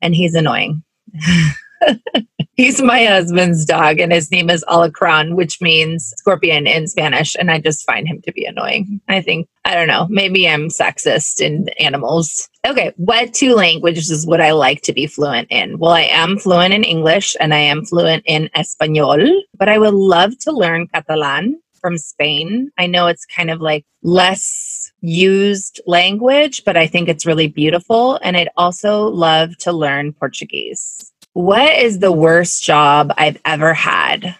and 0.00 0.14
he's 0.14 0.34
annoying. 0.34 0.82
He's 2.56 2.80
my 2.80 3.04
husband's 3.04 3.64
dog, 3.64 3.98
and 3.98 4.12
his 4.12 4.30
name 4.30 4.48
is 4.48 4.64
Alacrán, 4.68 5.34
which 5.34 5.60
means 5.60 6.14
scorpion 6.16 6.66
in 6.68 6.86
Spanish. 6.86 7.34
And 7.38 7.50
I 7.50 7.58
just 7.58 7.84
find 7.84 8.06
him 8.06 8.22
to 8.22 8.32
be 8.32 8.44
annoying. 8.44 9.00
I 9.08 9.20
think, 9.22 9.48
I 9.64 9.74
don't 9.74 9.88
know, 9.88 10.06
maybe 10.08 10.48
I'm 10.48 10.68
sexist 10.68 11.40
in 11.40 11.68
animals. 11.80 12.48
Okay, 12.66 12.92
what 12.96 13.34
two 13.34 13.54
languages 13.54 14.10
is 14.10 14.26
what 14.26 14.40
I 14.40 14.52
like 14.52 14.82
to 14.82 14.92
be 14.92 15.06
fluent 15.06 15.48
in? 15.50 15.78
Well, 15.78 15.92
I 15.92 16.02
am 16.02 16.38
fluent 16.38 16.72
in 16.72 16.84
English 16.84 17.36
and 17.40 17.52
I 17.52 17.58
am 17.58 17.84
fluent 17.84 18.22
in 18.26 18.48
Espanol, 18.54 19.42
but 19.58 19.68
I 19.68 19.78
would 19.78 19.94
love 19.94 20.38
to 20.40 20.52
learn 20.52 20.86
Catalan 20.86 21.60
from 21.80 21.98
Spain. 21.98 22.70
I 22.78 22.86
know 22.86 23.08
it's 23.08 23.26
kind 23.26 23.50
of 23.50 23.60
like 23.60 23.84
less 24.02 24.90
used 25.02 25.82
language, 25.86 26.62
but 26.64 26.78
I 26.78 26.86
think 26.86 27.10
it's 27.10 27.26
really 27.26 27.48
beautiful. 27.48 28.18
And 28.22 28.38
I'd 28.38 28.48
also 28.56 29.08
love 29.08 29.54
to 29.58 29.72
learn 29.72 30.14
Portuguese. 30.14 31.12
What 31.34 31.78
is 31.78 31.98
the 31.98 32.12
worst 32.12 32.62
job 32.62 33.12
I've 33.18 33.40
ever 33.44 33.74
had? 33.74 34.36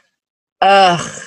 Ugh. 0.60 1.22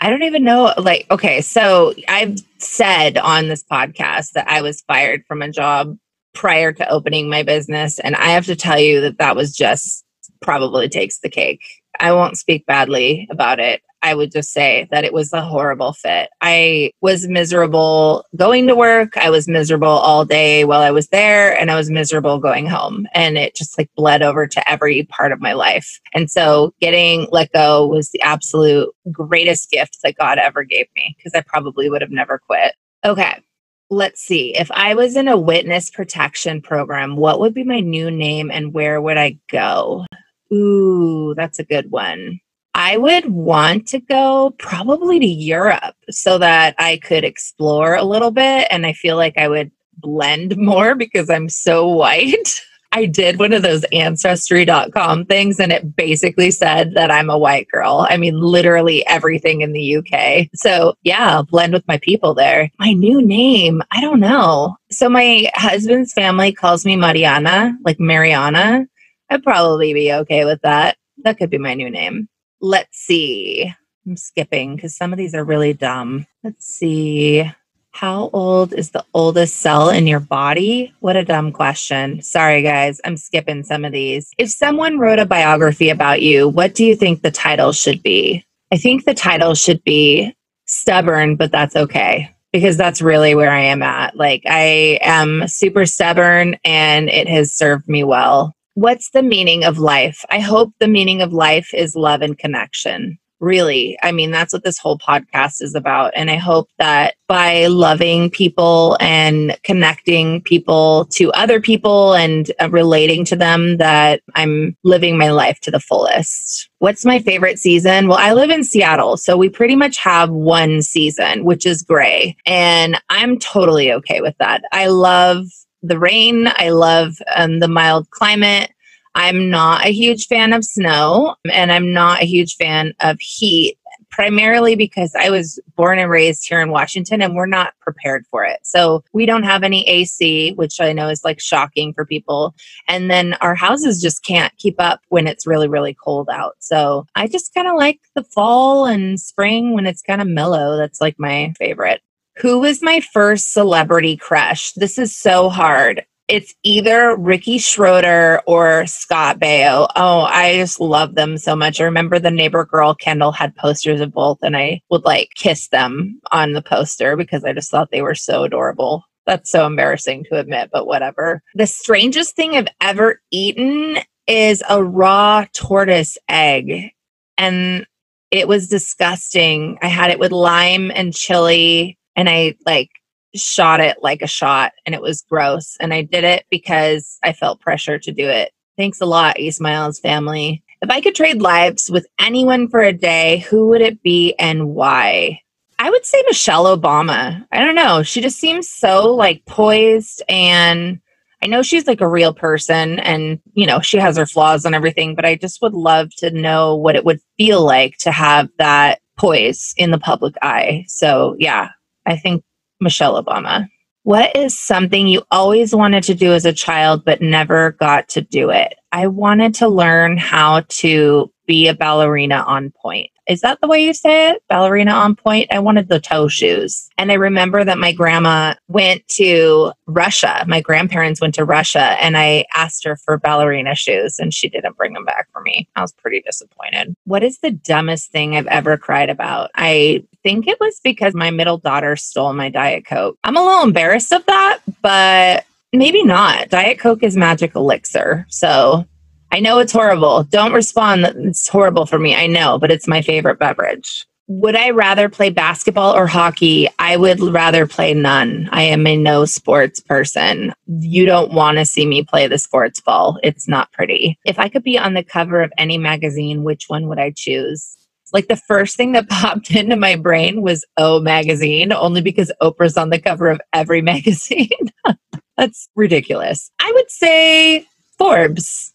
I 0.00 0.10
don't 0.10 0.24
even 0.24 0.42
know. 0.42 0.74
Like, 0.76 1.06
okay, 1.12 1.40
so 1.40 1.94
I've 2.08 2.38
said 2.58 3.16
on 3.18 3.46
this 3.46 3.62
podcast 3.62 4.32
that 4.32 4.48
I 4.48 4.60
was 4.62 4.82
fired 4.82 5.24
from 5.26 5.40
a 5.40 5.50
job 5.50 5.96
prior 6.34 6.72
to 6.72 6.88
opening 6.88 7.30
my 7.30 7.44
business. 7.44 8.00
And 8.00 8.16
I 8.16 8.30
have 8.30 8.46
to 8.46 8.56
tell 8.56 8.80
you 8.80 9.00
that 9.00 9.18
that 9.18 9.36
was 9.36 9.54
just 9.54 10.04
probably 10.40 10.88
takes 10.88 11.20
the 11.20 11.30
cake. 11.30 11.62
I 12.00 12.12
won't 12.12 12.38
speak 12.38 12.66
badly 12.66 13.28
about 13.30 13.60
it. 13.60 13.82
I 14.04 14.14
would 14.14 14.32
just 14.32 14.52
say 14.52 14.88
that 14.90 15.04
it 15.04 15.12
was 15.12 15.32
a 15.32 15.40
horrible 15.40 15.92
fit. 15.92 16.28
I 16.40 16.90
was 17.00 17.28
miserable 17.28 18.24
going 18.34 18.66
to 18.66 18.74
work. 18.74 19.16
I 19.16 19.30
was 19.30 19.46
miserable 19.46 19.86
all 19.86 20.24
day 20.24 20.64
while 20.64 20.80
I 20.80 20.90
was 20.90 21.06
there, 21.08 21.56
and 21.56 21.70
I 21.70 21.76
was 21.76 21.88
miserable 21.88 22.38
going 22.38 22.66
home. 22.66 23.06
And 23.14 23.38
it 23.38 23.54
just 23.54 23.78
like 23.78 23.88
bled 23.94 24.22
over 24.22 24.48
to 24.48 24.70
every 24.70 25.04
part 25.04 25.30
of 25.30 25.40
my 25.40 25.52
life. 25.52 26.00
And 26.14 26.28
so 26.28 26.74
getting 26.80 27.28
let 27.30 27.52
go 27.52 27.86
was 27.86 28.10
the 28.10 28.20
absolute 28.22 28.88
greatest 29.12 29.70
gift 29.70 29.98
that 30.02 30.16
God 30.16 30.38
ever 30.38 30.64
gave 30.64 30.86
me 30.96 31.14
because 31.16 31.32
I 31.34 31.42
probably 31.42 31.88
would 31.88 32.02
have 32.02 32.10
never 32.10 32.38
quit. 32.38 32.74
Okay. 33.04 33.40
Let's 33.88 34.22
see. 34.22 34.56
If 34.56 34.70
I 34.72 34.94
was 34.94 35.16
in 35.16 35.28
a 35.28 35.36
witness 35.36 35.90
protection 35.90 36.62
program, 36.62 37.14
what 37.14 37.40
would 37.40 37.54
be 37.54 37.62
my 37.62 37.80
new 37.80 38.10
name 38.10 38.50
and 38.50 38.72
where 38.72 39.00
would 39.00 39.18
I 39.18 39.38
go? 39.48 40.06
Ooh, 40.52 41.34
that's 41.36 41.58
a 41.58 41.64
good 41.64 41.90
one. 41.90 42.40
I 42.74 42.96
would 42.96 43.26
want 43.26 43.86
to 43.88 44.00
go 44.00 44.54
probably 44.58 45.18
to 45.18 45.26
Europe 45.26 45.94
so 46.10 46.38
that 46.38 46.74
I 46.78 46.98
could 46.98 47.24
explore 47.24 47.94
a 47.94 48.04
little 48.04 48.30
bit. 48.30 48.66
And 48.70 48.86
I 48.86 48.94
feel 48.94 49.16
like 49.16 49.36
I 49.36 49.48
would 49.48 49.70
blend 49.98 50.56
more 50.58 50.94
because 50.94 51.28
I'm 51.30 51.48
so 51.48 51.88
white. 51.88 52.60
I 52.94 53.06
did 53.06 53.38
one 53.38 53.54
of 53.54 53.62
those 53.62 53.84
ancestry.com 53.84 55.24
things 55.24 55.58
and 55.58 55.72
it 55.72 55.96
basically 55.96 56.50
said 56.50 56.92
that 56.92 57.10
I'm 57.10 57.30
a 57.30 57.38
white 57.38 57.66
girl. 57.68 58.06
I 58.08 58.18
mean, 58.18 58.38
literally 58.38 59.06
everything 59.06 59.62
in 59.62 59.72
the 59.72 59.96
UK. 59.96 60.48
So, 60.54 60.94
yeah, 61.02 61.40
blend 61.40 61.72
with 61.72 61.88
my 61.88 61.96
people 62.02 62.34
there. 62.34 62.70
My 62.78 62.92
new 62.92 63.22
name, 63.22 63.80
I 63.92 64.02
don't 64.02 64.20
know. 64.20 64.76
So, 64.90 65.08
my 65.08 65.50
husband's 65.54 66.12
family 66.12 66.52
calls 66.52 66.84
me 66.84 66.96
Mariana, 66.96 67.74
like 67.82 67.98
Mariana. 67.98 68.86
I'd 69.32 69.42
probably 69.42 69.94
be 69.94 70.12
okay 70.12 70.44
with 70.44 70.60
that. 70.60 70.98
That 71.24 71.38
could 71.38 71.48
be 71.48 71.56
my 71.56 71.72
new 71.72 71.88
name. 71.88 72.28
Let's 72.60 72.98
see. 72.98 73.72
I'm 74.06 74.16
skipping 74.16 74.76
because 74.76 74.94
some 74.94 75.10
of 75.12 75.16
these 75.16 75.34
are 75.34 75.42
really 75.42 75.72
dumb. 75.72 76.26
Let's 76.44 76.66
see. 76.66 77.50
How 77.92 78.28
old 78.34 78.74
is 78.74 78.90
the 78.90 79.04
oldest 79.14 79.56
cell 79.56 79.88
in 79.88 80.06
your 80.06 80.20
body? 80.20 80.92
What 81.00 81.16
a 81.16 81.24
dumb 81.24 81.50
question. 81.50 82.20
Sorry, 82.20 82.62
guys. 82.62 83.00
I'm 83.06 83.16
skipping 83.16 83.64
some 83.64 83.86
of 83.86 83.92
these. 83.92 84.30
If 84.36 84.50
someone 84.50 84.98
wrote 84.98 85.18
a 85.18 85.24
biography 85.24 85.88
about 85.88 86.20
you, 86.20 86.48
what 86.48 86.74
do 86.74 86.84
you 86.84 86.94
think 86.94 87.22
the 87.22 87.30
title 87.30 87.72
should 87.72 88.02
be? 88.02 88.44
I 88.70 88.76
think 88.76 89.04
the 89.04 89.14
title 89.14 89.54
should 89.54 89.82
be 89.84 90.34
Stubborn, 90.66 91.36
but 91.36 91.52
that's 91.52 91.76
okay 91.76 92.34
because 92.52 92.76
that's 92.76 93.00
really 93.00 93.34
where 93.34 93.50
I 93.50 93.60
am 93.60 93.82
at. 93.82 94.14
Like, 94.14 94.42
I 94.46 94.98
am 95.00 95.48
super 95.48 95.86
stubborn 95.86 96.56
and 96.64 97.08
it 97.08 97.28
has 97.28 97.54
served 97.54 97.88
me 97.88 98.04
well. 98.04 98.54
What's 98.74 99.10
the 99.10 99.22
meaning 99.22 99.64
of 99.64 99.78
life? 99.78 100.24
I 100.30 100.40
hope 100.40 100.72
the 100.78 100.88
meaning 100.88 101.20
of 101.22 101.32
life 101.32 101.72
is 101.74 101.94
love 101.94 102.22
and 102.22 102.38
connection 102.38 103.18
really. 103.42 103.98
I 104.02 104.12
mean, 104.12 104.30
that's 104.30 104.52
what 104.52 104.62
this 104.62 104.78
whole 104.78 104.96
podcast 104.96 105.60
is 105.60 105.74
about. 105.74 106.12
And 106.14 106.30
I 106.30 106.36
hope 106.36 106.70
that 106.78 107.16
by 107.26 107.66
loving 107.66 108.30
people 108.30 108.96
and 109.00 109.58
connecting 109.64 110.40
people 110.42 111.06
to 111.06 111.32
other 111.32 111.60
people 111.60 112.14
and 112.14 112.50
uh, 112.60 112.70
relating 112.70 113.24
to 113.26 113.36
them, 113.36 113.78
that 113.78 114.22
I'm 114.36 114.76
living 114.84 115.18
my 115.18 115.30
life 115.30 115.58
to 115.62 115.72
the 115.72 115.80
fullest. 115.80 116.70
What's 116.78 117.04
my 117.04 117.18
favorite 117.18 117.58
season? 117.58 118.06
Well, 118.06 118.18
I 118.18 118.32
live 118.32 118.50
in 118.50 118.62
Seattle, 118.62 119.16
so 119.16 119.36
we 119.36 119.48
pretty 119.48 119.76
much 119.76 119.98
have 119.98 120.30
one 120.30 120.80
season, 120.80 121.44
which 121.44 121.66
is 121.66 121.82
gray. 121.82 122.36
And 122.46 123.00
I'm 123.08 123.40
totally 123.40 123.92
okay 123.92 124.20
with 124.20 124.36
that. 124.38 124.62
I 124.72 124.86
love 124.86 125.46
the 125.82 125.98
rain, 125.98 126.48
I 126.56 126.70
love 126.70 127.16
um, 127.34 127.58
the 127.58 127.68
mild 127.68 128.10
climate. 128.10 128.70
I'm 129.14 129.50
not 129.50 129.84
a 129.84 129.92
huge 129.92 130.26
fan 130.26 130.52
of 130.52 130.64
snow 130.64 131.36
and 131.50 131.70
I'm 131.70 131.92
not 131.92 132.22
a 132.22 132.26
huge 132.26 132.56
fan 132.56 132.94
of 133.00 133.20
heat, 133.20 133.76
primarily 134.10 134.74
because 134.74 135.14
I 135.14 135.28
was 135.28 135.58
born 135.76 135.98
and 135.98 136.10
raised 136.10 136.48
here 136.48 136.60
in 136.60 136.70
Washington 136.70 137.20
and 137.20 137.34
we're 137.34 137.46
not 137.46 137.74
prepared 137.80 138.26
for 138.30 138.44
it. 138.44 138.60
So 138.62 139.04
we 139.12 139.26
don't 139.26 139.42
have 139.42 139.64
any 139.64 139.86
AC, 139.86 140.52
which 140.52 140.80
I 140.80 140.92
know 140.92 141.08
is 141.08 141.24
like 141.24 141.40
shocking 141.40 141.92
for 141.92 142.06
people. 142.06 142.54
And 142.88 143.10
then 143.10 143.34
our 143.40 143.54
houses 143.54 144.00
just 144.00 144.24
can't 144.24 144.56
keep 144.56 144.76
up 144.78 145.00
when 145.08 145.26
it's 145.26 145.46
really, 145.46 145.68
really 145.68 145.94
cold 145.94 146.28
out. 146.30 146.56
So 146.60 147.06
I 147.14 147.26
just 147.26 147.52
kind 147.52 147.68
of 147.68 147.74
like 147.76 148.00
the 148.14 148.24
fall 148.24 148.86
and 148.86 149.20
spring 149.20 149.74
when 149.74 149.86
it's 149.86 150.02
kind 150.02 150.22
of 150.22 150.28
mellow. 150.28 150.76
That's 150.78 151.00
like 151.00 151.18
my 151.18 151.52
favorite. 151.58 152.02
Who 152.42 152.58
was 152.58 152.82
my 152.82 153.00
first 153.00 153.52
celebrity 153.52 154.16
crush? 154.16 154.72
This 154.72 154.98
is 154.98 155.16
so 155.16 155.48
hard 155.48 156.04
it's 156.32 156.54
either 156.62 157.14
Ricky 157.14 157.58
Schroder 157.58 158.40
or 158.46 158.86
Scott 158.86 159.38
Baio. 159.38 159.86
Oh, 159.96 160.20
I 160.20 160.56
just 160.56 160.80
love 160.80 161.14
them 161.14 161.36
so 161.36 161.54
much. 161.54 161.78
I 161.78 161.84
remember 161.84 162.18
the 162.18 162.30
neighbor 162.30 162.64
girl 162.64 162.94
Kendall 162.94 163.32
had 163.32 163.54
posters 163.56 164.00
of 164.00 164.12
both, 164.12 164.38
and 164.42 164.56
I 164.56 164.80
would 164.88 165.04
like 165.04 165.28
kiss 165.34 165.68
them 165.68 166.20
on 166.30 166.52
the 166.52 166.62
poster 166.62 167.16
because 167.16 167.44
I 167.44 167.52
just 167.52 167.70
thought 167.70 167.90
they 167.90 168.00
were 168.00 168.14
so 168.14 168.44
adorable. 168.44 169.04
That's 169.26 169.50
so 169.50 169.66
embarrassing 169.66 170.24
to 170.30 170.38
admit, 170.38 170.70
but 170.72 170.86
whatever. 170.86 171.42
The 171.54 171.66
strangest 171.66 172.34
thing 172.34 172.56
I've 172.56 172.68
ever 172.80 173.20
eaten 173.30 173.98
is 174.26 174.62
a 174.70 174.82
raw 174.82 175.44
tortoise 175.52 176.16
egg. 176.30 176.92
And 177.36 177.86
it 178.30 178.48
was 178.48 178.68
disgusting. 178.68 179.78
I 179.82 179.88
had 179.88 180.10
it 180.10 180.18
with 180.18 180.32
lime 180.32 180.90
and 180.92 181.12
chili, 181.12 181.98
and 182.16 182.28
I 182.28 182.54
like 182.66 182.90
shot 183.34 183.80
it 183.80 183.98
like 184.02 184.22
a 184.22 184.26
shot 184.26 184.72
and 184.84 184.94
it 184.94 185.00
was 185.00 185.24
gross. 185.28 185.76
And 185.80 185.94
I 185.94 186.02
did 186.02 186.24
it 186.24 186.44
because 186.50 187.18
I 187.22 187.32
felt 187.32 187.60
pressure 187.60 187.98
to 187.98 188.12
do 188.12 188.28
it. 188.28 188.52
Thanks 188.76 189.00
a 189.00 189.06
lot, 189.06 189.38
East 189.38 189.58
Smiles 189.58 190.00
family. 190.00 190.62
If 190.82 190.90
I 190.90 191.00
could 191.00 191.14
trade 191.14 191.40
lives 191.40 191.90
with 191.90 192.06
anyone 192.18 192.68
for 192.68 192.80
a 192.80 192.92
day, 192.92 193.38
who 193.48 193.68
would 193.68 193.80
it 193.80 194.02
be 194.02 194.34
and 194.38 194.70
why? 194.70 195.40
I 195.78 195.90
would 195.90 196.04
say 196.04 196.22
Michelle 196.26 196.76
Obama. 196.76 197.46
I 197.52 197.64
don't 197.64 197.74
know. 197.74 198.02
She 198.02 198.20
just 198.20 198.38
seems 198.38 198.68
so 198.68 199.14
like 199.14 199.44
poised 199.46 200.22
and 200.28 201.00
I 201.42 201.46
know 201.46 201.62
she's 201.62 201.88
like 201.88 202.00
a 202.00 202.08
real 202.08 202.32
person 202.32 203.00
and 203.00 203.40
you 203.54 203.66
know 203.66 203.80
she 203.80 203.98
has 203.98 204.16
her 204.16 204.26
flaws 204.26 204.64
and 204.64 204.74
everything, 204.74 205.14
but 205.14 205.24
I 205.24 205.34
just 205.34 205.60
would 205.60 205.74
love 205.74 206.14
to 206.18 206.30
know 206.30 206.76
what 206.76 206.94
it 206.94 207.04
would 207.04 207.20
feel 207.36 207.64
like 207.64 207.96
to 207.98 208.12
have 208.12 208.48
that 208.58 209.00
poise 209.18 209.74
in 209.76 209.90
the 209.90 209.98
public 209.98 210.34
eye. 210.40 210.84
So, 210.86 211.34
yeah, 211.38 211.70
I 212.06 212.16
think 212.16 212.44
Michelle 212.80 213.22
Obama. 213.22 213.68
What 214.04 214.34
is 214.34 214.58
something 214.58 215.06
you 215.06 215.22
always 215.30 215.74
wanted 215.74 216.02
to 216.04 216.14
do 216.14 216.32
as 216.32 216.44
a 216.44 216.52
child 216.52 217.04
but 217.04 217.22
never 217.22 217.72
got 217.72 218.08
to 218.10 218.20
do 218.20 218.50
it? 218.50 218.74
I 218.90 219.06
wanted 219.06 219.54
to 219.56 219.68
learn 219.68 220.18
how 220.18 220.62
to 220.68 221.32
be 221.46 221.68
a 221.68 221.74
ballerina 221.74 222.44
on 222.46 222.72
point. 222.82 223.10
Is 223.28 223.40
that 223.42 223.60
the 223.60 223.68
way 223.68 223.84
you 223.84 223.94
say 223.94 224.30
it? 224.30 224.42
Ballerina 224.48 224.90
on 224.90 225.14
point? 225.14 225.52
I 225.52 225.60
wanted 225.60 225.88
the 225.88 226.00
toe 226.00 226.26
shoes. 226.26 226.88
And 226.98 227.12
I 227.12 227.14
remember 227.14 227.64
that 227.64 227.78
my 227.78 227.92
grandma 227.92 228.54
went 228.66 229.06
to 229.08 229.72
Russia. 229.86 230.44
My 230.48 230.60
grandparents 230.60 231.20
went 231.20 231.34
to 231.36 231.44
Russia 231.44 231.96
and 232.02 232.16
I 232.16 232.44
asked 232.54 232.84
her 232.84 232.96
for 232.96 233.18
ballerina 233.18 233.76
shoes 233.76 234.18
and 234.18 234.34
she 234.34 234.48
didn't 234.48 234.76
bring 234.76 234.92
them 234.92 235.04
back 235.04 235.28
for 235.32 235.40
me. 235.40 235.68
I 235.76 235.80
was 235.80 235.92
pretty 235.92 236.20
disappointed. 236.22 236.96
What 237.04 237.22
is 237.22 237.38
the 237.38 237.52
dumbest 237.52 238.10
thing 238.10 238.34
I've 238.34 238.48
ever 238.48 238.76
cried 238.76 239.08
about? 239.08 239.50
I 239.54 240.04
think 240.22 240.46
it 240.46 240.58
was 240.60 240.80
because 240.82 241.14
my 241.14 241.30
middle 241.30 241.58
daughter 241.58 241.96
stole 241.96 242.32
my 242.32 242.48
Diet 242.48 242.86
Coke. 242.86 243.18
I'm 243.24 243.36
a 243.36 243.44
little 243.44 243.64
embarrassed 243.64 244.12
of 244.12 244.24
that, 244.26 244.60
but 244.80 245.44
maybe 245.72 246.02
not. 246.04 246.48
Diet 246.48 246.78
Coke 246.78 247.02
is 247.02 247.16
magic 247.16 247.54
elixir. 247.54 248.26
So 248.28 248.86
I 249.30 249.40
know 249.40 249.58
it's 249.58 249.72
horrible. 249.72 250.24
Don't 250.24 250.52
respond 250.52 251.06
it's 251.06 251.48
horrible 251.48 251.86
for 251.86 251.98
me. 251.98 252.14
I 252.14 252.26
know, 252.26 252.58
but 252.58 252.70
it's 252.70 252.86
my 252.86 253.00
favorite 253.00 253.38
beverage. 253.38 254.06
Would 254.28 254.56
I 254.56 254.70
rather 254.70 255.08
play 255.08 255.30
basketball 255.30 255.94
or 255.96 256.06
hockey? 256.06 256.68
I 256.78 256.96
would 256.96 257.20
rather 257.20 257.66
play 257.66 257.92
none. 257.92 258.48
I 258.52 258.62
am 258.62 258.86
a 258.86 258.96
no 258.96 259.24
sports 259.24 259.80
person. 259.80 260.54
You 260.66 261.06
don't 261.06 261.32
want 261.32 261.58
to 261.58 261.66
see 261.66 261.86
me 261.86 262.04
play 262.04 262.28
the 262.28 262.38
sports 262.38 262.80
ball. 262.80 263.18
It's 263.22 263.48
not 263.48 263.72
pretty. 263.72 264.18
If 264.24 264.38
I 264.38 264.48
could 264.48 264.62
be 264.62 264.78
on 264.78 264.94
the 264.94 265.02
cover 265.02 265.42
of 265.42 265.52
any 265.58 265.76
magazine, 265.76 266.44
which 266.44 266.68
one 266.68 266.88
would 266.88 266.98
I 266.98 267.10
choose? 267.10 267.76
Like 268.12 268.28
the 268.28 268.36
first 268.36 268.76
thing 268.76 268.92
that 268.92 269.08
popped 269.10 269.50
into 269.50 269.76
my 269.76 269.96
brain 269.96 270.42
was 270.42 270.64
O 270.76 271.00
magazine, 271.00 271.72
only 271.72 272.00
because 272.00 272.32
Oprah's 272.40 272.76
on 272.76 272.90
the 272.90 273.00
cover 273.00 273.28
of 273.28 273.40
every 273.52 273.82
magazine. 273.92 274.50
That's 275.36 275.68
ridiculous. 275.74 276.50
I 276.60 276.70
would 276.74 276.90
say 276.90 277.66
Forbes 277.98 278.72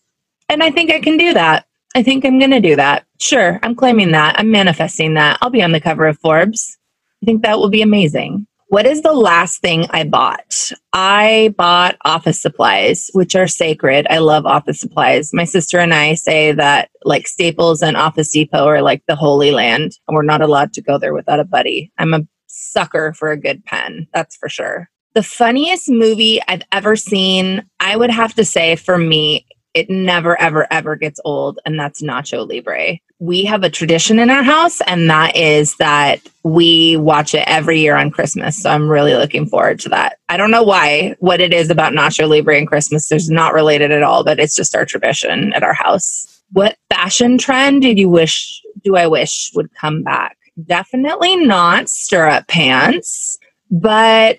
and 0.49 0.63
I 0.63 0.71
think 0.71 0.91
I 0.91 0.99
can 0.99 1.17
do 1.17 1.33
that. 1.33 1.65
I 1.95 2.03
think 2.03 2.25
I'm 2.25 2.39
going 2.39 2.51
to 2.51 2.59
do 2.59 2.75
that. 2.75 3.05
Sure, 3.19 3.59
I'm 3.63 3.75
claiming 3.75 4.11
that. 4.11 4.39
I'm 4.39 4.51
manifesting 4.51 5.15
that. 5.15 5.37
I'll 5.41 5.49
be 5.49 5.63
on 5.63 5.71
the 5.71 5.81
cover 5.81 6.07
of 6.07 6.19
Forbes. 6.19 6.77
I 7.23 7.25
think 7.25 7.41
that 7.41 7.57
will 7.57 7.69
be 7.69 7.81
amazing. 7.81 8.47
What 8.69 8.85
is 8.85 9.01
the 9.01 9.13
last 9.13 9.61
thing 9.61 9.87
I 9.91 10.03
bought? 10.03 10.71
I 10.91 11.53
bought 11.57 11.95
office 12.03 12.41
supplies, 12.41 13.09
which 13.13 13.33
are 13.33 13.47
sacred. 13.47 14.05
I 14.09 14.17
love 14.17 14.45
office 14.45 14.81
supplies. 14.81 15.33
My 15.33 15.45
sister 15.45 15.79
and 15.79 15.93
I 15.93 16.15
say 16.15 16.51
that 16.51 16.89
like 17.05 17.27
Staples 17.27 17.81
and 17.81 17.95
Office 17.95 18.29
Depot 18.29 18.65
are 18.65 18.81
like 18.81 19.03
the 19.07 19.15
holy 19.15 19.51
land, 19.51 19.93
and 20.07 20.15
we're 20.15 20.21
not 20.23 20.41
allowed 20.41 20.73
to 20.73 20.81
go 20.81 20.97
there 20.97 21.13
without 21.13 21.39
a 21.39 21.45
buddy. 21.45 21.93
I'm 21.97 22.13
a 22.13 22.27
sucker 22.47 23.13
for 23.13 23.31
a 23.31 23.39
good 23.39 23.63
pen, 23.63 24.05
that's 24.13 24.35
for 24.35 24.49
sure. 24.49 24.89
The 25.13 25.23
funniest 25.23 25.89
movie 25.89 26.41
I've 26.49 26.63
ever 26.73 26.97
seen, 26.97 27.65
I 27.79 27.95
would 27.95 28.11
have 28.11 28.33
to 28.33 28.43
say 28.43 28.75
for 28.75 28.97
me, 28.97 29.47
it 29.73 29.89
never, 29.89 30.39
ever, 30.41 30.67
ever 30.71 30.95
gets 30.95 31.19
old, 31.23 31.59
and 31.65 31.79
that's 31.79 32.01
Nacho 32.01 32.47
Libre. 32.47 32.99
We 33.19 33.45
have 33.45 33.63
a 33.63 33.69
tradition 33.69 34.19
in 34.19 34.29
our 34.29 34.43
house, 34.43 34.81
and 34.81 35.09
that 35.09 35.35
is 35.35 35.75
that 35.77 36.19
we 36.43 36.97
watch 36.97 37.33
it 37.33 37.43
every 37.47 37.79
year 37.79 37.95
on 37.95 38.11
Christmas. 38.11 38.61
So 38.61 38.69
I'm 38.69 38.89
really 38.89 39.15
looking 39.15 39.47
forward 39.47 39.79
to 39.81 39.89
that. 39.89 40.17
I 40.29 40.37
don't 40.37 40.51
know 40.51 40.63
why, 40.63 41.15
what 41.19 41.41
it 41.41 41.53
is 41.53 41.69
about 41.69 41.93
Nacho 41.93 42.29
Libre 42.29 42.57
and 42.57 42.67
Christmas. 42.67 43.07
There's 43.07 43.29
not 43.29 43.53
related 43.53 43.91
at 43.91 44.03
all, 44.03 44.23
but 44.23 44.39
it's 44.39 44.55
just 44.55 44.75
our 44.75 44.85
tradition 44.85 45.53
at 45.53 45.63
our 45.63 45.73
house. 45.73 46.41
What 46.53 46.77
fashion 46.89 47.37
trend 47.37 47.81
did 47.81 47.97
you 47.97 48.09
wish, 48.09 48.61
do 48.83 48.95
I 48.95 49.07
wish 49.07 49.51
would 49.55 49.73
come 49.73 50.03
back? 50.03 50.37
Definitely 50.65 51.35
not 51.35 51.89
stirrup 51.89 52.47
pants, 52.47 53.37
but 53.69 54.37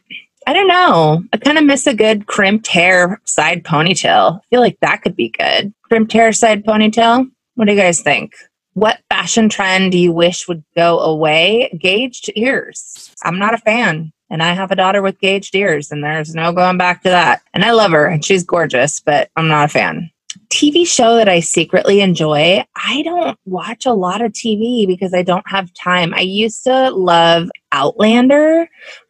I 0.48 0.54
don't 0.54 0.66
know. 0.66 1.22
I 1.30 1.36
kind 1.36 1.58
of 1.58 1.64
miss 1.64 1.86
a 1.86 1.92
good 1.92 2.26
crimped 2.26 2.68
hair 2.68 3.20
side 3.24 3.64
ponytail. 3.64 4.38
I 4.38 4.40
feel 4.48 4.60
like 4.62 4.80
that 4.80 5.02
could 5.02 5.14
be 5.14 5.28
good. 5.28 5.74
Crimped 5.82 6.10
hair 6.10 6.32
side 6.32 6.64
ponytail. 6.64 7.30
What 7.56 7.66
do 7.66 7.74
you 7.74 7.78
guys 7.78 8.00
think? 8.00 8.32
What 8.72 9.02
fashion 9.10 9.50
trend 9.50 9.92
do 9.92 9.98
you 9.98 10.10
wish 10.10 10.48
would 10.48 10.64
go 10.74 11.00
away? 11.00 11.68
Gauged 11.78 12.32
ears. 12.34 13.14
I'm 13.24 13.38
not 13.38 13.52
a 13.52 13.58
fan. 13.58 14.10
And 14.30 14.42
I 14.42 14.54
have 14.54 14.70
a 14.70 14.76
daughter 14.76 15.02
with 15.02 15.20
gauged 15.20 15.54
ears, 15.54 15.92
and 15.92 16.02
there's 16.02 16.34
no 16.34 16.50
going 16.52 16.78
back 16.78 17.02
to 17.02 17.10
that. 17.10 17.42
And 17.52 17.62
I 17.62 17.72
love 17.72 17.90
her, 17.90 18.06
and 18.06 18.24
she's 18.24 18.42
gorgeous, 18.42 19.00
but 19.00 19.30
I'm 19.36 19.48
not 19.48 19.66
a 19.66 19.68
fan. 19.68 20.10
TV 20.50 20.86
show 20.86 21.16
that 21.16 21.28
I 21.28 21.40
secretly 21.40 22.00
enjoy, 22.00 22.64
I 22.76 23.02
don't 23.02 23.38
watch 23.44 23.84
a 23.86 23.92
lot 23.92 24.22
of 24.22 24.32
TV 24.32 24.86
because 24.86 25.12
I 25.12 25.22
don't 25.22 25.48
have 25.48 25.72
time. 25.74 26.14
I 26.14 26.20
used 26.20 26.64
to 26.64 26.90
love 26.90 27.50
Outlander, 27.72 28.60